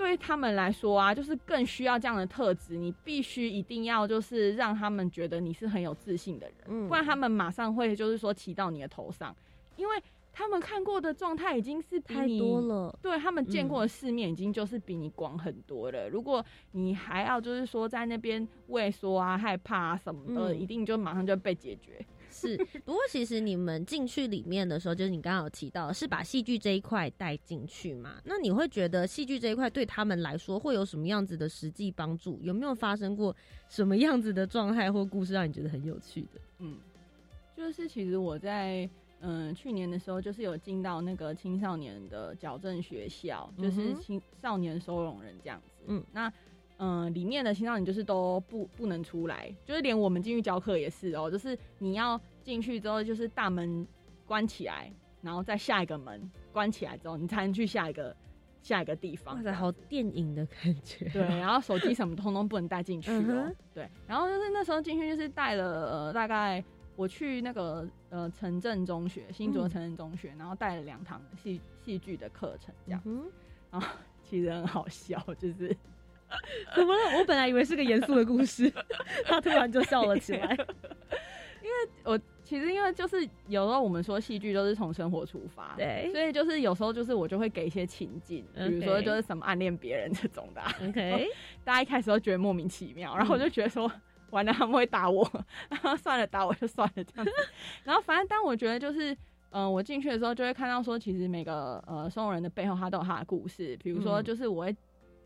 [0.00, 2.74] 对他们来说啊，就是更需要这样的特质。
[2.74, 9.36] 你必须一定要就是让他们觉得你是很有自信的人，不然他们马上会就是说骑到你的头上，
[9.76, 12.98] 因为他们看过的状态已经是太多了。
[13.02, 16.08] 对他们见过的世面已经就是比你广很多了。
[16.08, 22.02] 如果你还要就是说在那边畏缩啊、害怕啊什么的，一定就马上就被解决。
[22.40, 28.14] 是，不过其实你们进去里面的时候，就是你刚刚有提到，是把戏剧这一块带进去嘛？
[28.24, 32.38] 那你会觉得戏剧这一块对他们来说会有什么样子的实际帮助？
[32.42, 33.34] 有没有发生过
[33.68, 36.40] 什么样子的状态或故事让你觉得很有趣的？
[36.60, 36.78] 嗯，
[37.56, 38.88] 就是其实我在
[39.20, 45.84] 嗯去年的时候，就是有进到那个青少年的矫正学校，就是青少年收容人这样子。
[45.86, 46.32] 嗯，那。
[46.82, 52.18] 嗯，里面的青少年就是都不不能出来，就是连我们进去教课也是哦，就是你要
[52.50, 53.86] 进去之后，就是大门
[54.26, 56.20] 关起来，然后再下一个门
[56.52, 58.16] 关起来之后，你才能去下一个
[58.60, 59.36] 下一个地方。
[59.36, 61.08] 哇塞，好电影的感觉。
[61.10, 63.48] 对，然后手机什么通通不能带进去哦。
[63.72, 66.62] 对，然后就是那时候进去就是带了呃大概
[66.96, 73.00] 我去那个呃城镇中学新竹城镇中学，然后带了两堂戏戏剧的课程这样。
[73.70, 73.86] 然后
[74.24, 75.68] 其实很好笑，就是
[76.74, 77.18] 怎么了？
[77.18, 78.68] 我本来以为是个严肃的故事，
[79.24, 80.56] 他突然就笑了起来。
[81.62, 91.28] 因为我其实因为就是有时候我们说戏剧都是从生活出发，对，所以就是有时候就是我就会给一些情境，比如说就是什么暗恋别人这种的，OK，
[91.64, 93.90] 大家一开始都觉得莫名其妙，然后我就觉得说
[94.30, 95.30] 完了他们会打我，
[95.68, 97.32] 然后算了打我就算了这样子，
[97.84, 99.16] 然后反正当我觉得就是
[99.50, 104.76] 嗯我进去的时候就会看到说其实每个呃收容人的背后他都有他的故事，比如说就是我会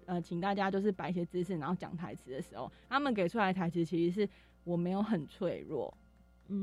[0.07, 4.29] 呃请大家就是摆一些姿势，然后讲台词的时候，他们给出来的台词其实是
[4.65, 5.97] 我没有很脆弱。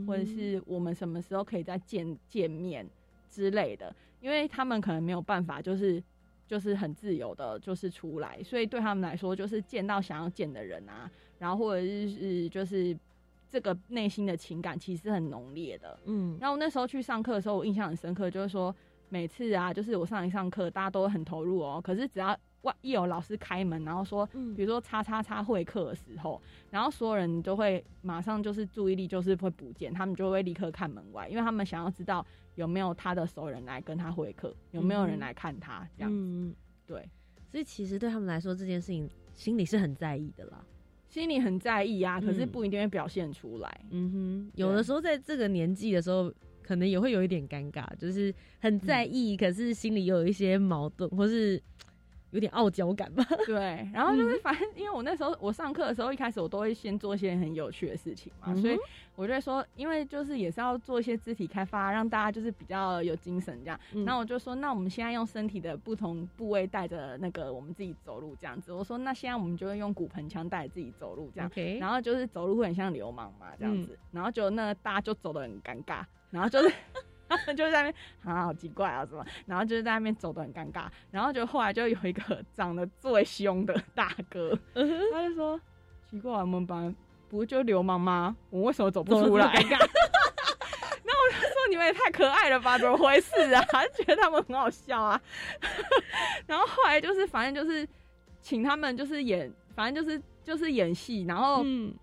[0.08, 2.88] 或者是我们什么时候可以再见见面
[3.30, 6.02] 之类的，因为他们可能没有办法，就是
[6.48, 12.98] 就是很自由的，就是出来，所以对他们来说，就是见到想要见的人啊，然后或者是就是
[13.50, 16.00] 这个内心的情感其实很浓烈的。
[16.06, 18.76] 嗯，然后那时候去上课的时候，我印象很深刻，就是说
[19.10, 22.38] 每次啊，就是我上一上课，大家都很投入哦，可是只要。
[22.62, 22.76] 哇！
[22.82, 24.24] 一有老师开门，然后说，
[24.56, 32.24] 比如说“叉叉叉”会客的时候，然后所有人都会马上就是注意力就是会不见，他们就会立刻看门外，因为他们想要知道
[32.56, 36.56] 有没有他的熟人来跟他会客，有没有人来看他这样子。
[36.86, 37.10] 对，
[37.50, 40.64] 所以其实对他们来说，这件事情心里是很在意的啦，
[41.08, 43.86] 心里很在意啊，可是不一定会表现出来。
[43.90, 51.60] 嗯哼，有的时候在这个年纪的时候，可能也会有一点尴尬，就是很在意，可是心里有一些矛盾，或是。
[52.32, 53.24] 有点傲娇感吧？
[53.46, 58.78] 对，然后就是反正，因为我那时候我上课的时候，一开始我都会先做一些很有趣的事情嘛，所以
[59.16, 63.80] 我就说，因为就是也是要做一些肢体开发，让大家就是比较有精神这样。
[64.06, 68.72] 然后我就说，那我们现在用身体的不同部位带着那个我们自己走路这样子。
[68.72, 76.74] 我说，那现在我们就会用骨盆腔带着自己走路这样，然后就是走路会很像流氓嘛这样子，然后就那大家就走的很尴尬，然后就是。
[77.56, 79.26] 就在那边啊，好奇怪啊，什么？
[79.46, 80.86] 然后就是在那边走的很尴尬。
[81.12, 85.60] 然后就后来就有一个 长得最凶的大哥，他就说
[86.10, 86.96] ：“奇怪，我们班
[87.30, 88.36] 不就流氓吗？
[88.50, 89.46] 我为什么走不出来？”
[91.04, 92.78] 然后我就说：“你们也太可爱了吧？
[92.78, 93.62] 怎么回事啊？
[93.96, 95.20] 觉得他们很好笑啊。”
[96.48, 97.88] 然后后来就是反正就是
[98.42, 101.24] 请他们就是演，反正就是就是演戏。
[101.28, 101.94] 然后嗯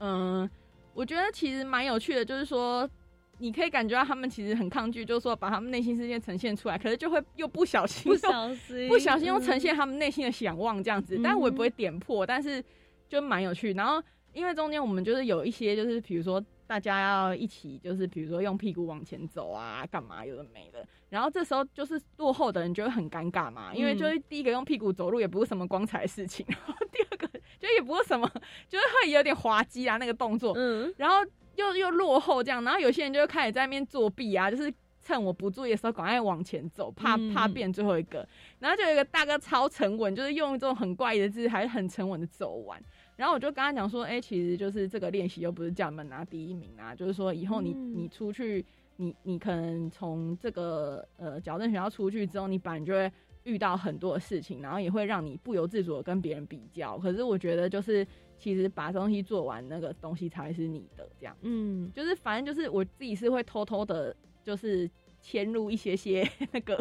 [0.00, 0.50] 嗯，
[0.94, 2.88] 我觉得其实蛮有趣的，就是说。
[3.38, 11.20] 你可以感觉到他们其实很抗拒，就是说把他们内心世界呈现出来，可是就会又不小心，不小心，不小心又呈现他们内心的想望这样子。
[11.22, 12.64] 但我也不会点破，但是
[13.08, 13.72] 就蛮有趣。
[13.74, 20.86] 然后因为中间我们就是有一些，就是比如说大家要一起，就是比如说用屁股往前走啊，干嘛有的没的。
[21.10, 27.28] 然后这时候就是落后的人就会很尴尬嘛，因为就是第一个用屁股走路也不是什么光彩的事情，然后第二个
[27.60, 28.26] 就也不是什么，
[28.68, 30.54] 就是会有点滑稽啊那个动作。
[30.56, 31.16] 嗯，然后。
[31.56, 38.26] 又又落后这样，然后有些人就开始在那边作弊啊，就是趁我不注意的时候赶快往前走，怕怕变最后一个。
[38.58, 42.80] 然后就有一个大哥超沉稳，就是用这种很怪异的姿势，还是很沉稳的走完。
[43.16, 48.64] 然后我就跟他讲说，哎，其实就是这个练习又不是叫你们拿第一名啊，就是说以后你你出去，
[48.96, 53.10] 你你可能从这个呃矫正学校出去之后，你本来就会
[53.44, 56.98] 遇到很多的事情，然后也会让你不由自主的跟别人比较。
[56.98, 58.06] 可是我觉得就是。
[58.38, 61.36] 其实把东西做完，那个东西才是你的，这样。
[61.42, 64.88] 嗯，就是反正就是我自己是会偷偷的，就是
[65.20, 66.78] 迁入一些些 那个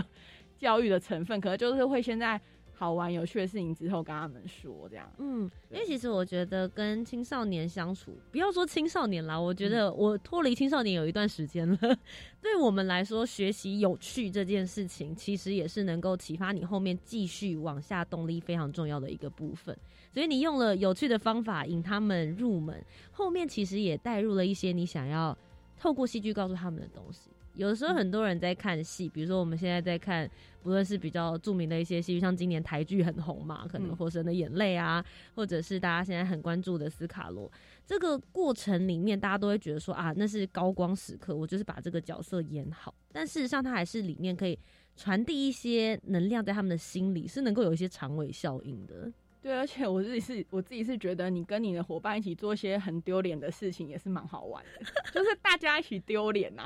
[0.57, 2.39] 教育的成分，可能就是会现在。
[2.77, 5.09] 好玩有趣的事情之后跟他们说，这样。
[5.17, 11.77] 嗯，因为其实我觉得跟青少年相处，不要说青少年啦，我觉得我脱离青少年有一段时间了。
[12.41, 19.75] 对我们来说，学习有趣这件事情，其实也是能够启发你后面继续往下动力非常重要的一个部分。
[20.11, 25.37] 所以你用了有趣的方法引他们入门，后面其实也带入了一些你想要
[25.77, 27.29] 透过戏剧告诉他们的东西。
[27.55, 30.29] 有的时候很多人在看戏，比如说我们现在在看，
[30.61, 35.03] 不论是比较著名的一些戏剧，像今年台剧很红嘛，可能《活神的眼泪》啊，
[35.35, 37.49] 或者是大家现在很关注的《斯卡罗》，
[37.85, 42.93] 这个过程里面，大家都会觉得说啊，那是高光时刻，我就是把这个角色演好。
[43.11, 44.59] 但事实上，它还是里面可以
[44.95, 49.11] 传递一些能量在他们的心里，是能够有一些长尾效应的。
[49.45, 56.63] 对，而且我自己是，我自己是觉得你跟你的伙伴一起做一些很丢脸的事情，也是蛮好玩的，就是大家一起丢脸呐，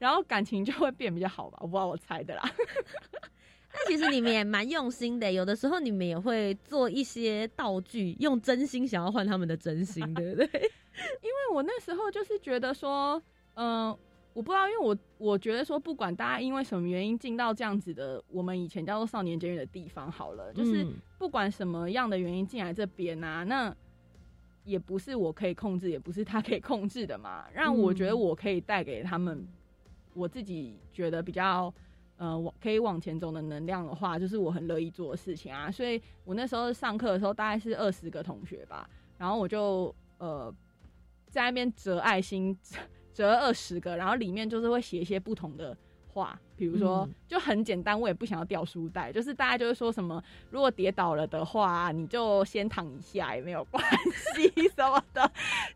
[0.00, 1.58] 然后感情就会变比较好吧？
[1.60, 2.42] 我不知道我猜的啦。
[3.72, 10.46] 那其实你们也蛮用心的，有的时候你们也会做一些道具，用真心想要换他们的真心，对不对？
[11.22, 13.22] 因为我那时候就是觉得说，
[13.54, 13.96] 嗯。
[14.34, 20.84] 我不知道，因为我我觉得说，不管大家因为什么原因进到这样子的，我们以前叫做少年监狱的地方，好了，就是
[21.18, 23.74] 不管什么样的原因进来这边啊，那
[24.64, 27.46] 也不是我可以控制，也不是他可以控制的嘛。
[27.54, 29.46] 让我觉得我可以带给他们，
[30.14, 31.72] 我自己觉得比较
[32.16, 35.70] 呃，往可以往前走的能量的话，就是我很乐意做的事情啊。
[35.70, 40.52] 所以我那时候上课的时候，大概是二十个同学吧，然后我就呃。
[41.30, 42.56] 在那边折爱心，
[43.14, 45.74] 折二十个，然后里面就是会写一些不同的
[46.12, 53.82] 话，比如说就很简单，我也不想要掉书袋，就是大家就会说什么，如果跌倒了的话，你就先躺一下也没有关
[54.34, 55.22] 系什么的，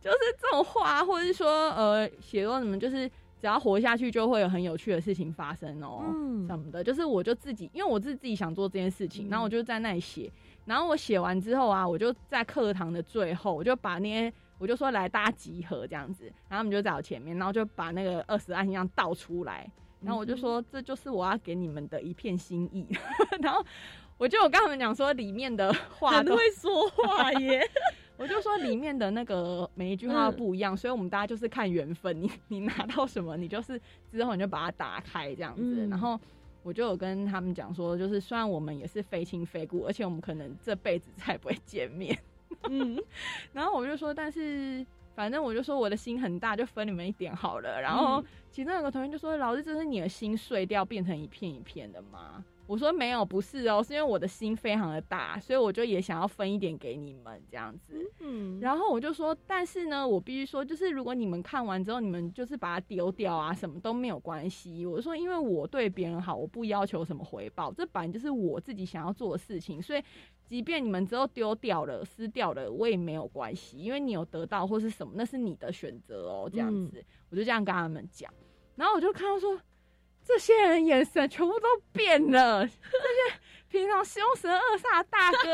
[0.03, 3.09] 就是这种话，或者是说呃，写说什么，就是
[3.41, 6.03] 只要活下去就会有很有趣的事情发生哦，
[6.49, 10.31] 什么的，就是我就自己，因为我是自己想做这件事情，然后我就在那里写，
[10.65, 14.33] 然后我写完之后啊，我就在课堂的最后，我就把那些。
[14.59, 22.87] 我就说来大家集合这样子，然后他们就在我前面，然后就把那个二十爱心样倒出来，然后我就说这就是我要给你们的一片心意，
[23.41, 23.65] 然后
[24.17, 27.63] 我就我跟他们讲说里面的话都会说话耶，
[28.19, 33.81] 我就说里面的那个每一句话不一样，所以我们大家就是看缘分，你你拿到什么，你就是
[34.11, 36.19] 之后你就把它打开这样子，然后
[36.65, 42.19] 我就有跟他们讲说，就是虽然我们也是非亲非故，而且我们可能这辈子再也不会见面。
[42.69, 43.01] 嗯，
[43.53, 44.85] 然后我就说，但是
[45.15, 47.81] 反正我就说我的心很大，就分你们一点好了。
[47.81, 70.03] 然后其中有个同学就说：“老师，这是你的心碎掉变成一片一片的吗？”我说：“没有，不是哦，是因为我的心非常的大，所以我就也想要分一点给你们这样子。”嗯，然后我就说：“但是呢，我必须说，就是如果你们看完之后，你们就是把它丢掉啊，什么都没有关系。”我说：“因为我对别人好，我不要求什么回报，这本来就是我自己想要做的事情，所以。”
[70.49, 76.49] 即便你们之后丢掉了、撕掉了，我也没有关系，因为你有得到或是什么，那是你的选择哦。
[76.51, 78.33] 这样子，我就这样跟他们讲。
[78.77, 79.61] 然后我就看到说，
[80.25, 82.67] 这些人眼神全部都变了。
[82.67, 83.39] 这些
[83.69, 85.53] 平常凶神恶煞的大哥，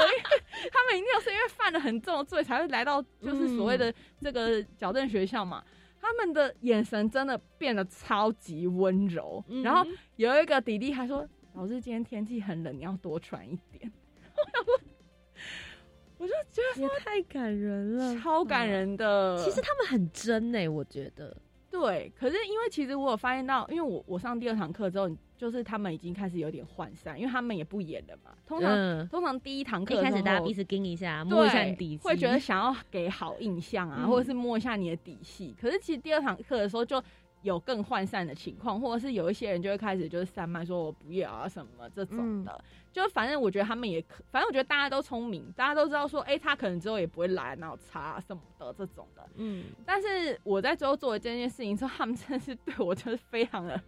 [0.70, 5.64] 他们一定是因为犯了很重的罪，才会来到就是所谓的这个矫正学校嘛。
[6.00, 9.42] 他们的眼神真的变得超级温柔。
[9.64, 9.84] 然后
[10.16, 13.90] 有一个弟弟还说：“老师，今天天气很冷，你要多穿一点。”
[16.16, 19.36] 我就觉得也太感人了，超感人的。
[19.36, 21.36] 其实他们很真哎，我觉得
[21.70, 22.10] 对。
[22.16, 28.30] 可是因为其实我有发现到，因为我我上第二堂课之后，就是他们已经开始有点涣散，因为他们也不演了嘛。
[28.46, 35.54] 通常通常第一堂课一开始大家彼此盯一下，摸一下底会觉得想要给好印象啊，或者是摸一下你的底细。
[35.60, 37.02] 可是其实第二堂课的时候就。
[37.44, 49.66] 有更涣散的情况，或者是有一些人就会开始就是散漫，说我不要啊什么这种的，就反正我觉得他们也可，反正我觉得大家都聪明，大家都知道说，哎，他可能之后也不会来，然后差什么的这种的，嗯。
[49.84, 53.78] 但是我在之后做了这件事情之后，他们真的是对我就是非常的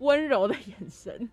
[0.00, 1.30] 温柔的眼神。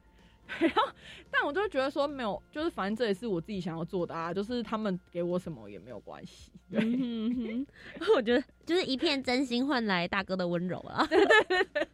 [0.60, 0.91] 然后，
[1.30, 6.52] 但我就觉得说没有，就是反正这也是我自己想要做的啊，就是他们给我什么也没有关系。
[6.72, 6.80] 对，
[8.16, 11.06] 我觉得就是一片真心换来大哥的温柔啊。
[11.08, 11.88] 对对对。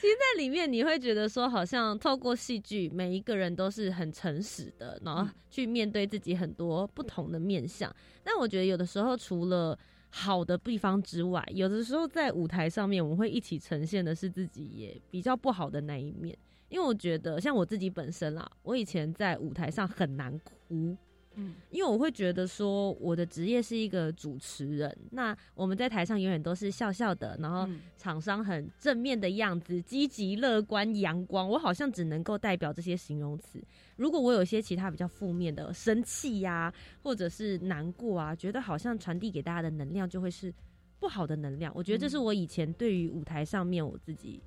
[0.00, 7.94] 其实，在里面你会觉得说，好像透过戏剧，每一个人都是很诚实的，然后去面对自己很多不同的面相。
[8.24, 9.78] 但我觉得有的时候，除了
[10.08, 16.36] 好的地方之外，有的时候在舞台上面，我们会一起呈现的是自己也比较不好的那一面。
[16.68, 33.62] 因为我觉得，像我自己本身啦，我以前在舞台上很难哭，嗯，因为我会觉得说，我的职业是一个主持人，那我们在台上永远都是笑笑的，然后厂商很正面的样子，积极乐观、阳光，我好像只能够代表这些形容词。
[33.96, 40.52] 如果我有一些其他比较负面的，生气呀，或者是难过啊，觉得好像传递给大家的能量就会是
[40.98, 41.72] 不好的能量。
[41.74, 44.40] 我觉得这是我以前对于舞台上面我自己。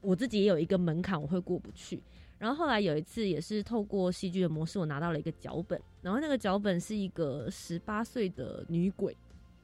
[0.00, 2.02] 我自己也有一个门槛，我会过不去。
[2.38, 5.78] 然后后来有一次，也是透过戏剧的模式，我拿到了一个脚本。
[6.00, 9.14] 然后那个脚本是一个十八岁的女鬼，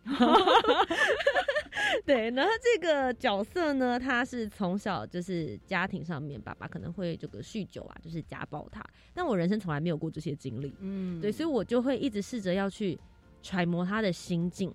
[2.05, 2.31] 对。
[2.33, 8.85] 然后这个角色呢，她是从小就是家庭上面，爸爸可能会这个酗酒啊，就是家暴她。
[9.15, 12.99] 但我人生从来没有过这些经历，嗯，对，所以我就会一直试着要去
[13.43, 14.71] 揣摩她的心境。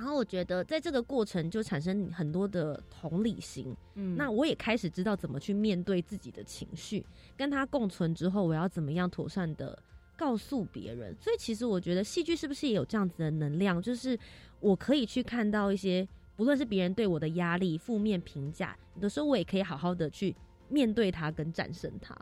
[0.00, 7.04] 然后我觉得，在这个过程就产生很多的同理心，嗯，那我也开始知道怎么去面对自己的情绪，
[7.36, 9.78] 跟他共存之后，我要怎么样妥善的
[10.16, 11.14] 告诉别人。
[11.20, 14.18] 所以，其实我觉得戏剧是不是也有这样子的能量，就是
[14.58, 20.34] 我可以去看到一些，不论是别人对我的压力、负面评价，有的时候我也可以好好的去
[20.70, 22.16] 面对它，跟战胜它。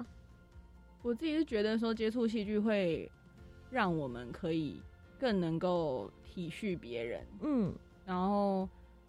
[1.02, 3.08] 我自己是觉得说，接触戏剧会
[3.70, 4.82] 让我们可以
[5.18, 6.10] 更能够。
[6.30, 7.74] 体恤别人，嗯，
[8.06, 8.68] 然后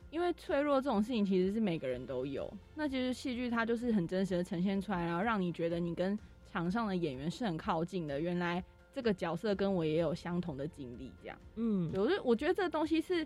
[0.09, 6.17] 因为脆弱这种事情其实是每个人都有，那其实戏剧它就是很真实的呈现出来，然后让你觉得你跟
[6.51, 8.19] 场上的演员是很靠近的。
[8.19, 13.23] 原来这个角色跟我也有相同的经历，这样，嗯，我就我觉得这个东西是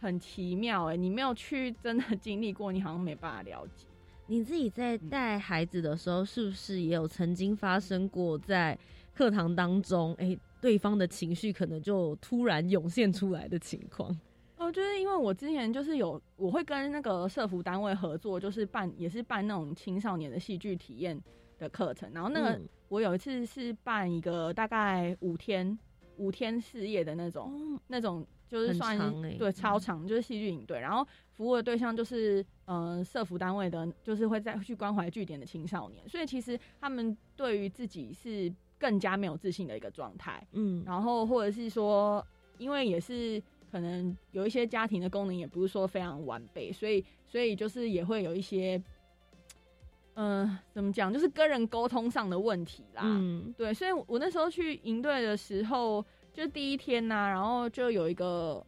[0.00, 3.84] 很奇妙哎，你没有去真的经历过，你好像没办法了解。
[4.28, 8.78] 你自己在带孩子的时候，是不是也有曾经发生过在
[9.12, 14.18] 课堂当中，哎，对方的情绪可能就突然涌现出来的情况？
[14.56, 21.22] 哦，就是因为我之前就是有，我会跟那个社服单位合作，就是办也是办那种青少年的戏剧体验
[21.58, 22.10] 的课程。
[22.14, 22.58] 然后那个
[22.88, 25.78] 我有一次是办一个大概五天
[26.16, 28.98] 五天四夜的那种，那种就是算
[29.36, 30.80] 对超长，就是戏剧营队。
[30.80, 36.08] 然后服务的对象就是嗯社服单位的，就是会再去关怀据点的青少年。
[36.08, 40.46] 所以其实他们对于自己是更加没有自信的一个状态。
[40.52, 42.26] 嗯，然后或者是说，
[42.58, 43.42] 因为也是。
[43.72, 48.80] 可能有一些家庭的功能也不是说非常完备，所以所以就是也会有一些，
[50.14, 53.02] 嗯，怎么讲，就是跟人沟通上的问题啦。
[53.04, 58.64] 嗯，对，所以我那时候去营队的时候，就第一天呐，然后就有一个，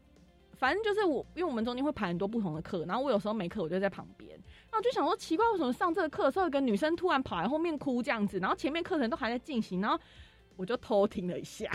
[0.54, 4.36] 反正就是我，因为我们中间会排很多不同的课，然后我有时候没课，我就在旁边，
[4.76, 9.98] 然后就想说奇怪，为什么上这个课的时候，一个女生突然跑来后面哭这样子，然后前面课程都还在进行，然后
[10.54, 11.70] 我就偷听了一下。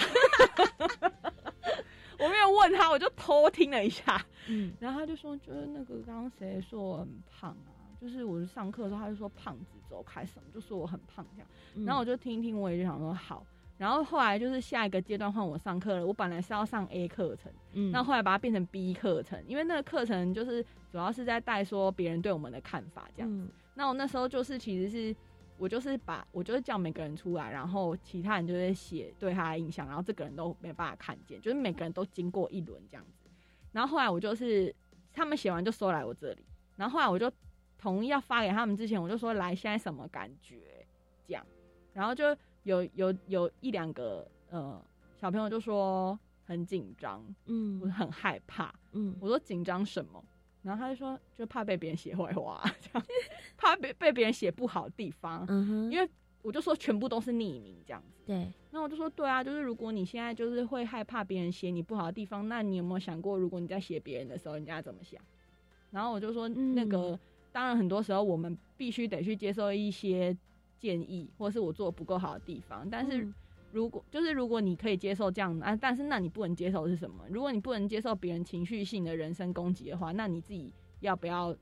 [2.19, 7.73] 我没有问他，我就偷听了一下，嗯，然后他就说，就是那个刚刚谁说我很胖啊？
[7.99, 11.47] 就是我上课的时候，他就说胖子走开什么，就说我很胖这样。
[11.83, 13.43] 然后我就听一听，我也就想说好。
[13.81, 23.49] 然后后来就是下一个阶段换我上课了，我本来是要上 A 课程，嗯，那后来把它变成 B 课程，因为那个课程就是主要是在带说别人对我们的看法这样子。
[23.73, 25.15] 那我那时候就是其实是。
[25.57, 33.29] 我就是把我就是叫每个人出来，然后其他人就是写对他的印象，然后这个人都没办法看见，就是每个人都经过一轮这样子。
[33.71, 34.75] 然后后来我就是
[35.13, 36.43] 他们写完就收来我这里，
[36.77, 37.31] 然后后来我就
[37.77, 40.57] 同意要发给他们之前，我就说来现在什么感觉
[41.27, 41.45] 这样，
[41.93, 44.83] 然后就有有有一两个呃
[45.19, 50.23] 小朋友就说很紧张，嗯，我很害怕，嗯，我说紧张什么？
[50.63, 53.03] 然后他就说，就怕被别人写坏话， 这样
[53.57, 55.43] 怕被被别人写不好的地方。
[55.47, 56.07] 嗯哼，因为
[56.43, 58.21] 我就说全部都是匿名这样子。
[58.27, 58.47] 对。
[58.69, 65.19] 那我就说，对啊，就是如果你现在就是会害怕别人写你不好的地方，那你有没有想过，如果你在写别人的时候，人家怎么想？
[65.89, 67.19] 然后我就说，那个
[67.51, 70.35] 当然很多时候我们必须得去接受一些
[70.81, 73.31] 建议，或是我做的不够好的地方，但是。
[73.73, 77.23] 如果就是如果你可以接受这样啊，但是那你不能接受是什么？
[77.29, 81.55] 如果你不能接受别人情绪性的人身攻击的话，那你自己要不要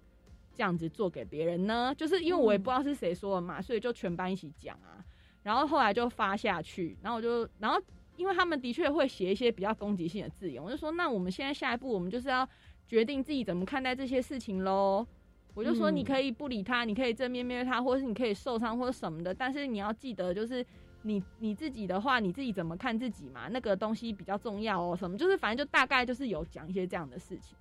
[0.52, 1.94] 这样子做给别人呢？
[1.96, 5.06] 就是因为我也不知道是谁说的嘛，所以就全班一起讲啊。
[5.44, 7.80] 然后后来就发下去，然后我就然后
[8.18, 12.50] 因为他们的确会写一些比较攻击性的字眼，我就说那我们现在下一步我们就是要
[12.88, 15.06] 决定自己怎么看待这些事情喽。
[15.54, 20.66] 我就说你可以不理他，你可以正面面对他，或者是你可以受伤或者什么的，但是你要记得就是。
[21.04, 23.48] 你你自己的话，你自己怎么看自己嘛？
[23.48, 24.98] 那个东西比较重要哦。
[24.98, 27.58] 什么就是反正就大概就是有讲一些这样的事情。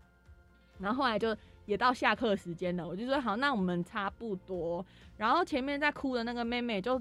[0.81, 4.85] 然后后来就也到下课时间了，我就说好，那我们差不多。
[5.17, 7.01] 然后前面在哭的那个妹妹，就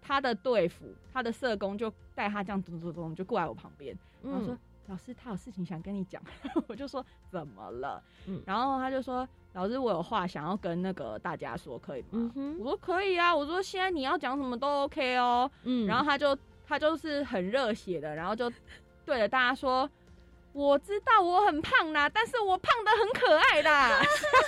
[0.00, 4.56] 她的队服，她的社工就带她这样走走走，就过来我旁边，然后说。
[4.86, 6.20] 老师，她有事情想跟你讲，
[6.66, 8.02] 我就说怎么了？
[8.26, 12.32] 嗯，然后她就说，老师，我有话想要跟那个大家说，可以吗？
[12.58, 15.50] 我说可以啊，我说现在你要讲什么都 OK 哦。
[15.64, 16.36] 嗯，然后他就
[16.66, 18.50] 他就是很热血的，然后就
[19.04, 19.88] 对着大家说。
[20.52, 23.70] 我知道我很胖啦，但是我胖的很可爱的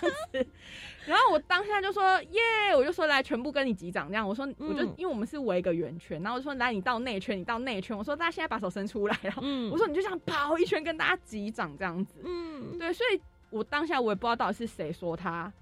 [0.00, 0.50] 这样子。
[1.06, 4.28] 然后我当下就说耶，我就说来全部跟你击掌这样。
[4.28, 7.96] 我说我就因为我们是围一个圆圈，然后我就说来你到内圈，你到内圈。
[7.96, 12.16] 我说大家现在把手伸出来，然后我说你就这样跑一圈跟大家击掌这样子。
[12.24, 13.20] 嗯，对，所以
[13.52, 15.52] 我当下我也不知道到底是谁说他，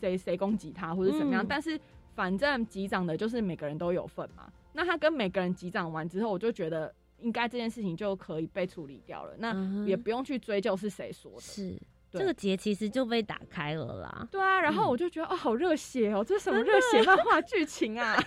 [0.00, 1.80] 谁谁攻击他或者怎么样，但是
[2.14, 4.52] 反正击掌的就是每个人都有份嘛。
[4.74, 6.94] 那他跟每个人击掌完之后，我就觉得。
[7.20, 9.52] 应该这件事情就可以被处理掉了，那
[9.84, 11.40] 也不用去追究是谁说的。
[11.40, 11.76] 是
[12.12, 14.28] 这个结其实就被打开了啦。
[14.30, 18.14] 对啊，然后我就觉得哦，好热血哦，这是什么热血漫画剧情啊？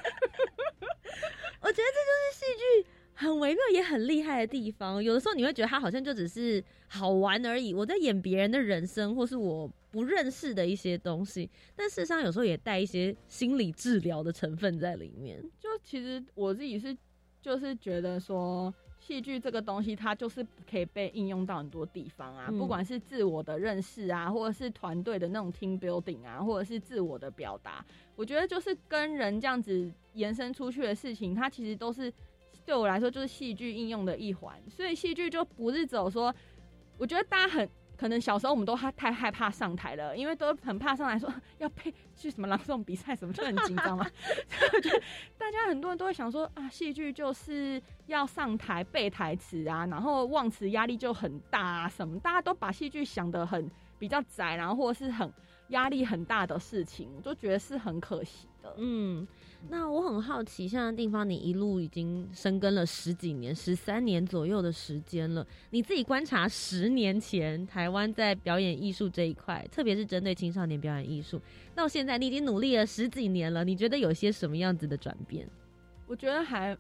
[1.62, 2.90] 我觉得这就是戏剧
[3.22, 5.04] 很微妙也很厉害的地方。
[5.04, 15.42] 有的时候你会觉得它好像就只是好玩而已，我在演别人的人生，或是我不认识的一些东西，但事实上有时候也带一些心理治疗的成分在里面。
[15.60, 16.98] 就其实我自己是。
[17.44, 27.84] 就是觉得说，戏剧这个东西，它就是可以被应用到很多地方啊，不管是自我的认识啊，或者是团队的那种 team building 啊，或者是自我的表达，
[28.16, 32.14] 我觉得就是跟人这样子延伸出去的事情，它其实都是
[32.66, 34.56] 对我来说就是戏剧应用的一环。
[34.70, 36.34] 所以戏剧就不是走说，
[36.98, 44.06] 我觉得大家很可能小时候我们都害太害怕上台了，因为都很怕上来说要背去什么朗诵比赛什么，就很紧张嘛。
[44.74, 45.00] 我觉得
[45.38, 55.32] 大家很多人都会想说啊，戏剧就是要上台背台词啊，然后忘词压力就很大啊，什么大家都把戏剧想得很比较窄，然后或是很
[55.68, 58.74] 压力很大的事情，我就觉得是很可惜的。
[58.78, 59.28] 嗯。
[59.70, 65.46] 那我很好奇，像地方，你一路已经深耕了十几年、十三年左右的时间了。
[65.70, 71.40] 你自己观察十年前台湾在表演艺术这一块，特别是针对青少年表演艺术，
[71.74, 75.48] 到现在你已经努力了十几年了，你觉得有些什么样子的转变？
[76.08, 76.78] 我觉得还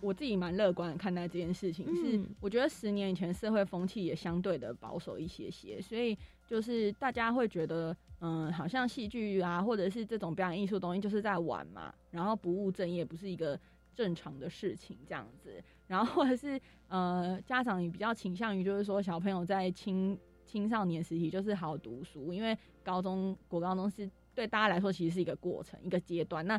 [0.00, 6.16] 我自己蛮乐观的看待这件事情，是我觉得十年以前社会风气也相对的保守一些些，所以
[6.52, 7.96] 就是大家会觉得。
[8.24, 13.58] 嗯，好像戏剧啊，或者是这种表演艺术东西，就是在玩嘛，然后不务正业，不是一个
[13.96, 15.60] 正常的事情这样子。
[15.88, 26.46] 然后或者是呃，家长也比较倾向于就是说，小朋友在青青少年时期就是好好读书，因为高中、国高中是对大家来说其实是一个过程、一个阶段。
[26.46, 26.56] 那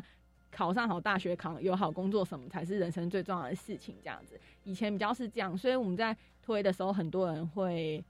[0.50, 4.38] 考上好大学、考有好工作什么才是人生最重要的事情，这样子。
[4.64, 8.04] 以前比较是这样，所以我们在推的时候，很多人会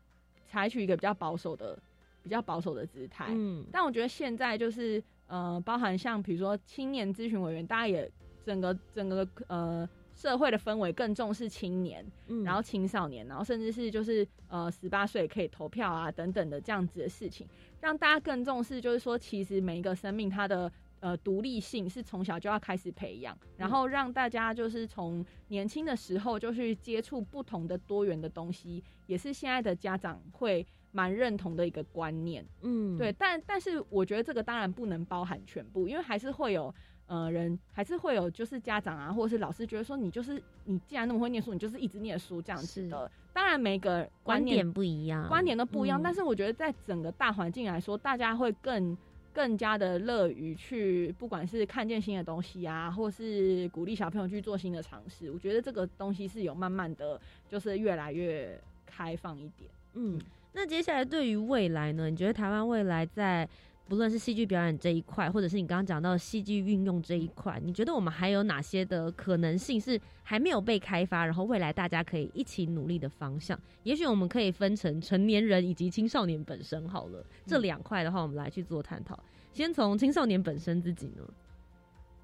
[0.47, 1.79] 采取一个比较保守的。
[2.23, 8.11] 比较保守的姿态，嗯，但我觉得现在就是呃，包含像比如说青年咨询委员，大家也
[8.43, 17.47] 整个整个呃社会的氛围更重视青年，嗯，然后青少年，然后甚至是就是呃十八岁可以投票啊等等的这样子的事情，
[17.83, 20.73] 让大家更重视，就是说其实每一个生命它的
[21.05, 30.67] 呃独立性是从小就要开始培养，然后让大家就是从年轻的时候就去接触不同的多元的东西，也是现在的家长会。
[30.97, 36.73] 蛮认同的一个观念，嗯，对，但但是我觉得这个当然不能包含全部，因为还是会有
[37.07, 43.11] 呃人，还是会有就是家长啊，或者是老师觉得说你就是你既然那么会念书，你就是一直念书这样子的。
[43.33, 48.97] 当然每个观点不一样，观点都不一样，但是我觉得在整个大环境来说，大家会更
[49.35, 55.31] 更加的乐于去，不管是看见新的东西啊，或是鼓励小朋友去做新的尝试。
[55.31, 60.21] 我觉得这个东西是有慢慢的就是越来越开放一点，嗯。
[60.57, 62.09] 那接下来对于未来呢？
[62.09, 63.49] 你觉得台湾未来在
[63.87, 71.25] 不论是戏剧表演这一块，或者是你刚刚讲到戏剧运用这一块，你觉得我们还有哪些的可能性是还没有被开发？
[71.25, 73.59] 然后未来大家可以一起努力的方向？
[73.83, 79.19] 也许我们可以分成成年人以及青少年本身好了，这两块的话，我们来去做探讨。
[79.53, 81.23] 先从青少年本身自己呢？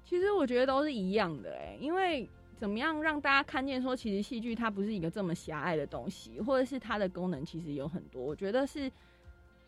[0.03, 2.29] 其实我觉得都是一样的哎，因为。
[2.61, 8.23] 怎么样让大家看见说，其实戏剧它不是一个这么狭隘的东西，或者是它的功能其实有很多。
[8.23, 8.87] 我觉得是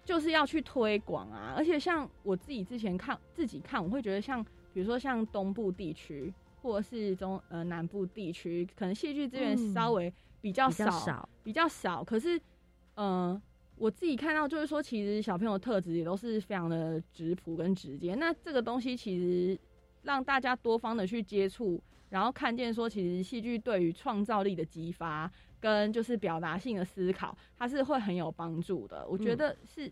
[0.05, 1.53] 就是要去推广啊。
[1.55, 4.43] 而且像我自己之前看自己看，我会觉得像
[4.73, 12.03] 比如说像东部地区或者是中呃南部地区，可能戏剧资源稍微比较少，比较少。
[12.03, 12.39] 可是
[12.95, 13.41] 嗯，
[13.77, 18.15] 我自己看到就是说，其实小朋友特质也都是非常的直朴跟直接。
[18.15, 19.59] 那这个东西其实
[20.03, 21.81] 让大家多方的去接触。
[22.09, 25.31] 然后看见说，其实戏剧对于创造力的激发
[25.64, 29.07] 跟就是表达性的思考，它是会很有帮助的。
[29.07, 29.89] 我觉得是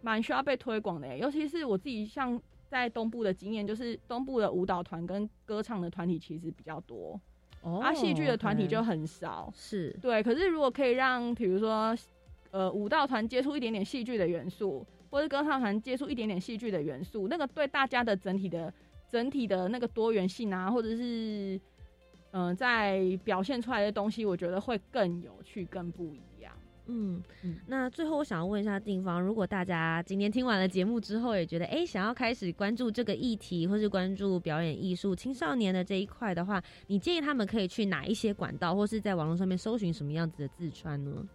[0.00, 2.40] 蛮需要被推广的，尤其是我自己像
[2.70, 7.20] 在东部的经验，就是东部的舞蹈团跟歌唱的团体其实比较多，
[7.82, 9.52] 而戏剧的团体就很少。
[9.54, 11.94] 是对，可是如果可以让比如说
[12.50, 18.72] 呃舞蹈团接触一点点戏剧的元素，或者歌唱团接触一点点戏剧的元素，那个对大家的整体的。
[19.06, 21.60] 整体的那个多元性啊，或者是
[22.36, 26.52] 嗯，在表现出来的东西，我觉得会更有趣、更不一样。
[26.86, 27.22] 嗯，
[27.68, 41.28] 那最后我想要问一下定方，如果大家今天听完了节目之后，也觉得哎，想要开始关注这个议题，或是关注表演艺术、青少年的这一块的话，你建议他们可以去哪一些管道，或是在网络上面搜寻什么样子的自穿呢？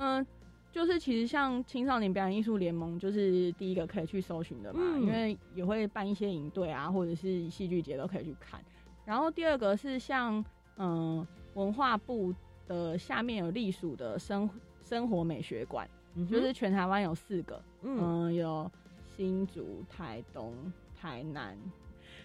[0.00, 0.26] 嗯。
[0.70, 8.58] 就是其实像青少年表演艺术联盟，就是第一个可以去搜寻的嘛，因为也会办一些营队啊，或者是戏剧节都可以去看。
[9.04, 10.44] 然后第二个是像
[10.76, 12.34] 嗯文化部
[12.66, 14.48] 的下面有隶属的生
[14.82, 15.88] 生活美学馆，
[16.30, 18.70] 就是全台湾有四个，嗯，有
[19.16, 20.54] 新竹、台东、
[20.94, 21.56] 台南，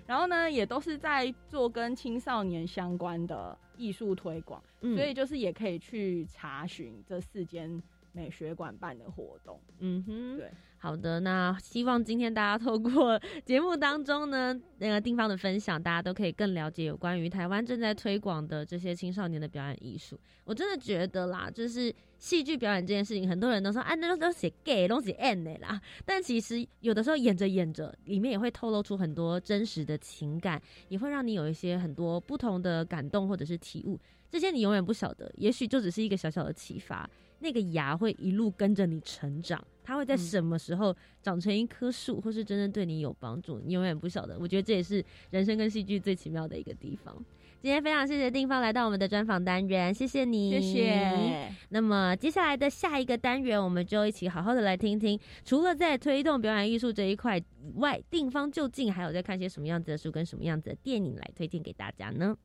[0.06, 7.82] 然后呢也都是在做跟青少年相关的艺术推广，所以就是也可以去查询这四间。
[8.14, 20.20] 美学馆办的活动，嗯哼，对，好的，那希望今天大家透过 节目当中呢，那个地方的分享，大家都可以更了解有关于台湾正在推广的这些青少年的表演艺术。
[20.46, 34.00] 我真的觉得啦，就是戏剧表演这件事情，很多人都说啊，那都写 gay 都写 end 的啦，但其实有的时候演着演着，里面也会透露出很多真实的情感，也会让你有一些很多不同的感动或者是体悟。
[34.30, 37.10] 这些你永远不晓得，也许就只是一个小小的启发。
[37.40, 44.38] 那个牙会一路跟着你成长，它会在什么时候长成一棵树，或是真正对你有帮助，你永远不晓得。
[44.38, 47.16] 我觉得这也是人生跟戏剧最奇妙的一个地方。
[47.62, 51.50] 今天非常谢谢定方来到我们的专访单元，谢谢你，谢谢。
[51.70, 57.44] 那么接下来的下一个单元，我们就一起好好的来听听，除了在推动表演艺术这一块以
[57.78, 62.38] 外，定方究竟还有在看些什么样子的书跟什么样子的电影来推荐给大家呢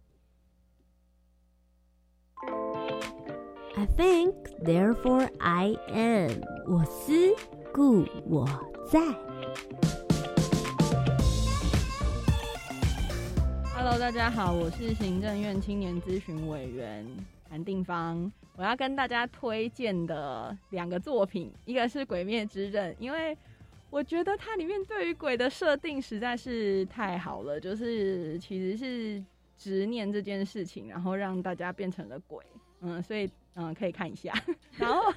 [3.74, 6.42] ？I think, therefore I am。
[6.66, 7.34] 我思
[7.72, 8.46] 故我
[8.86, 9.00] 在。
[13.74, 17.06] Hello，大家好，我是行政院青年咨询委员
[17.48, 18.30] 韩定芳。
[18.56, 23.36] 我要跟大家推荐的两个作品，一个是《鬼灭之刃》，因为
[23.88, 29.24] 我觉得它里面对于鬼的设定实在是太好了，就是其实是
[29.56, 32.44] 执念这件事情，然后让大家变成了鬼。
[32.82, 33.26] 嗯，所以。
[33.54, 34.32] 嗯，可以看一下。
[34.78, 35.12] 然后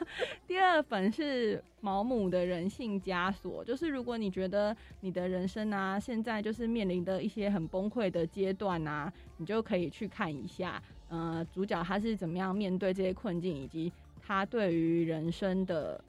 [0.46, 10.82] 第二本是毛姆的人性枷锁，就是如果你觉得你的人生啊，现在就是面临的一些很崩溃的阶段啊，你就可以去看一下。
[11.08, 16.04] 呃，主角他是怎么样面对这些困境，以及他对于人生的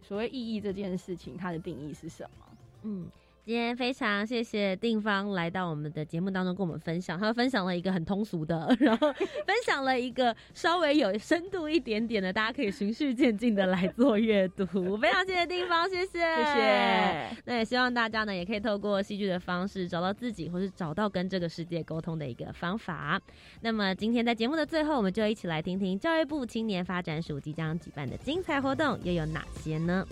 [0.00, 2.46] 所谓意义这件事情，他的定义是什么？
[2.84, 3.06] 嗯。
[3.50, 14.64] 今天非常谢谢定方来到我们的节目当中跟我们分享，他分享了一个很通俗的，然后分享了一个稍微有深度一点点的，大家可以循序渐进的来做阅读。
[15.02, 17.36] 非常谢谢定方，谢谢，谢谢。
[17.44, 23.20] 那也希望大家呢，也可以透过戏剧的方式找到自己，或是找到跟这个世界沟通的一个方法。
[23.62, 30.06] 那么今天在节目的最后，我们就一起来听听教育部青年发展署即将举办的精彩活动又有哪些呢？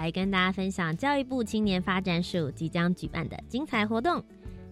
[0.00, 4.22] 来跟大家分享教育部青年发展署即将举办的精彩活动。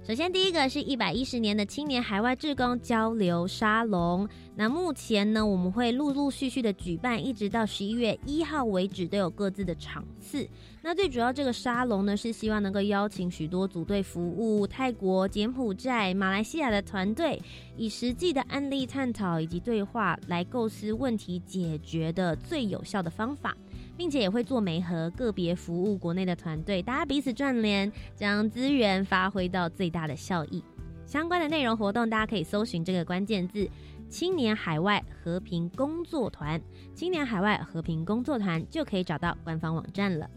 [0.06, 4.28] 首先，第一个是一百一十年的青年海外志工交流沙龙。
[4.54, 10.48] 那目前呢，我们会陆陆续续的举办，一直到十一月一号为止，都有各自的场次。
[10.80, 17.42] 那最主要这个沙龙呢，是希望能够邀请许多组队服务泰国、柬埔寨、马来西亚的团队，
[17.76, 23.56] 以实际的案例探讨以及对话，来构思问题解决的最有效的方法。
[23.96, 30.62] 并且也会做媒合个别服务国内的团队，大家彼此串联，将资源发挥到最大的效益。
[31.06, 33.68] 相关的内容活动，大家可以搜寻这个关键字
[34.10, 36.60] “青年海外和平工作团
[36.94, 40.28] ”，“青年海外和平工作团”就可以找到官方网站了。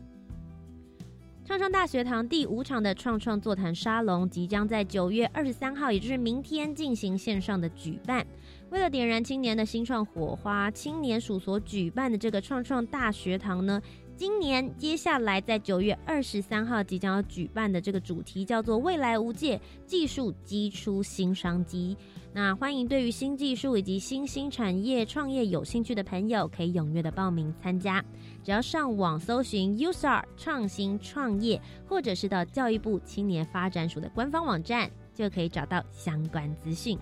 [1.44, 8.24] 创创大学堂第五场的创创座谈沙龙，即将在九月二十三号，也就是明天进行线上的举办。
[8.72, 13.82] 为了点燃青年的新创火花，青年署所举办的这个创创大学堂呢，
[14.16, 21.98] 今年接下来在九月二十三号即将要举办的这个主题叫做“未来无界，技术激出新商机”。
[22.32, 28.06] 那欢迎对于新技术以及新兴产业创业有兴趣的朋友，可以踊跃的报名参加。
[28.44, 31.60] 只要上网搜寻 “user 创新创业”，
[31.90, 36.96] 或者是到教育部青年发展署的官方网站，就可以找到相关资讯。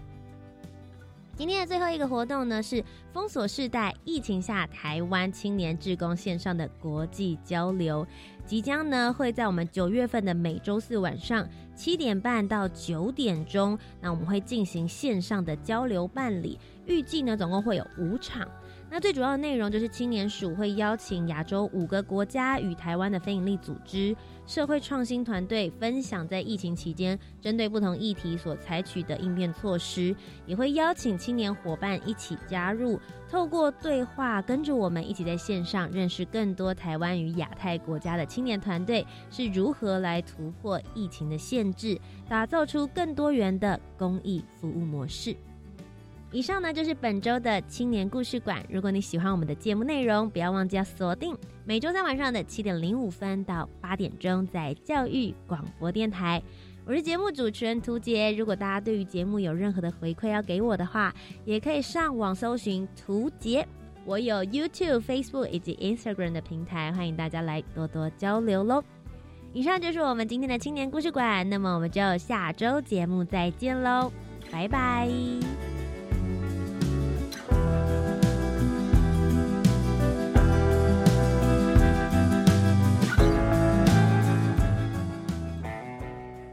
[1.38, 2.84] 今天的最后一个活动呢，是
[3.14, 8.08] 封锁世代疫情下台湾青年志工线上的国际交流，
[8.44, 16.58] 即将呢会在我们九月份的每周四晚上七点半到九点钟，那我们会进行线上的交流办理，
[16.88, 18.50] 预计呢总共会有五场。
[18.90, 24.16] 那最主要的内容就是青年署会邀请亚洲五个国家与台湾的非营利组织、
[24.46, 30.16] 社会创新团队分享在疫情期间针对不同议题所采取的应变措施，
[30.46, 32.98] 也会邀请青年伙伴一起加入，
[33.30, 45.36] 透过对话，跟着我们一起在线上认识更多台湾与亚太国家的青年团队是如何来突破疫情的限制，打造出更多元的公益服务模式。
[46.32, 48.64] 以上呢就是本周的青年故事馆。
[48.70, 56.42] 如果你喜欢我们的节目内容，不要忘记要锁定每周三晚上的七点零五分到八点钟，在教育广播电台。
[56.86, 58.32] 我是节目主持人涂杰。
[58.32, 61.14] 如果大家对于节目有任何的回馈要给我的话，
[61.44, 63.68] 也可以上网搜寻涂杰。
[64.06, 68.84] 我有 YouTube、Facebook 以及 Instagram 的平台，欢迎大家来多多交流喽。
[69.54, 74.12] 以上就是我们今天的青年故事馆，那么我们就下周节目再见喽，
[74.52, 75.77] 拜拜。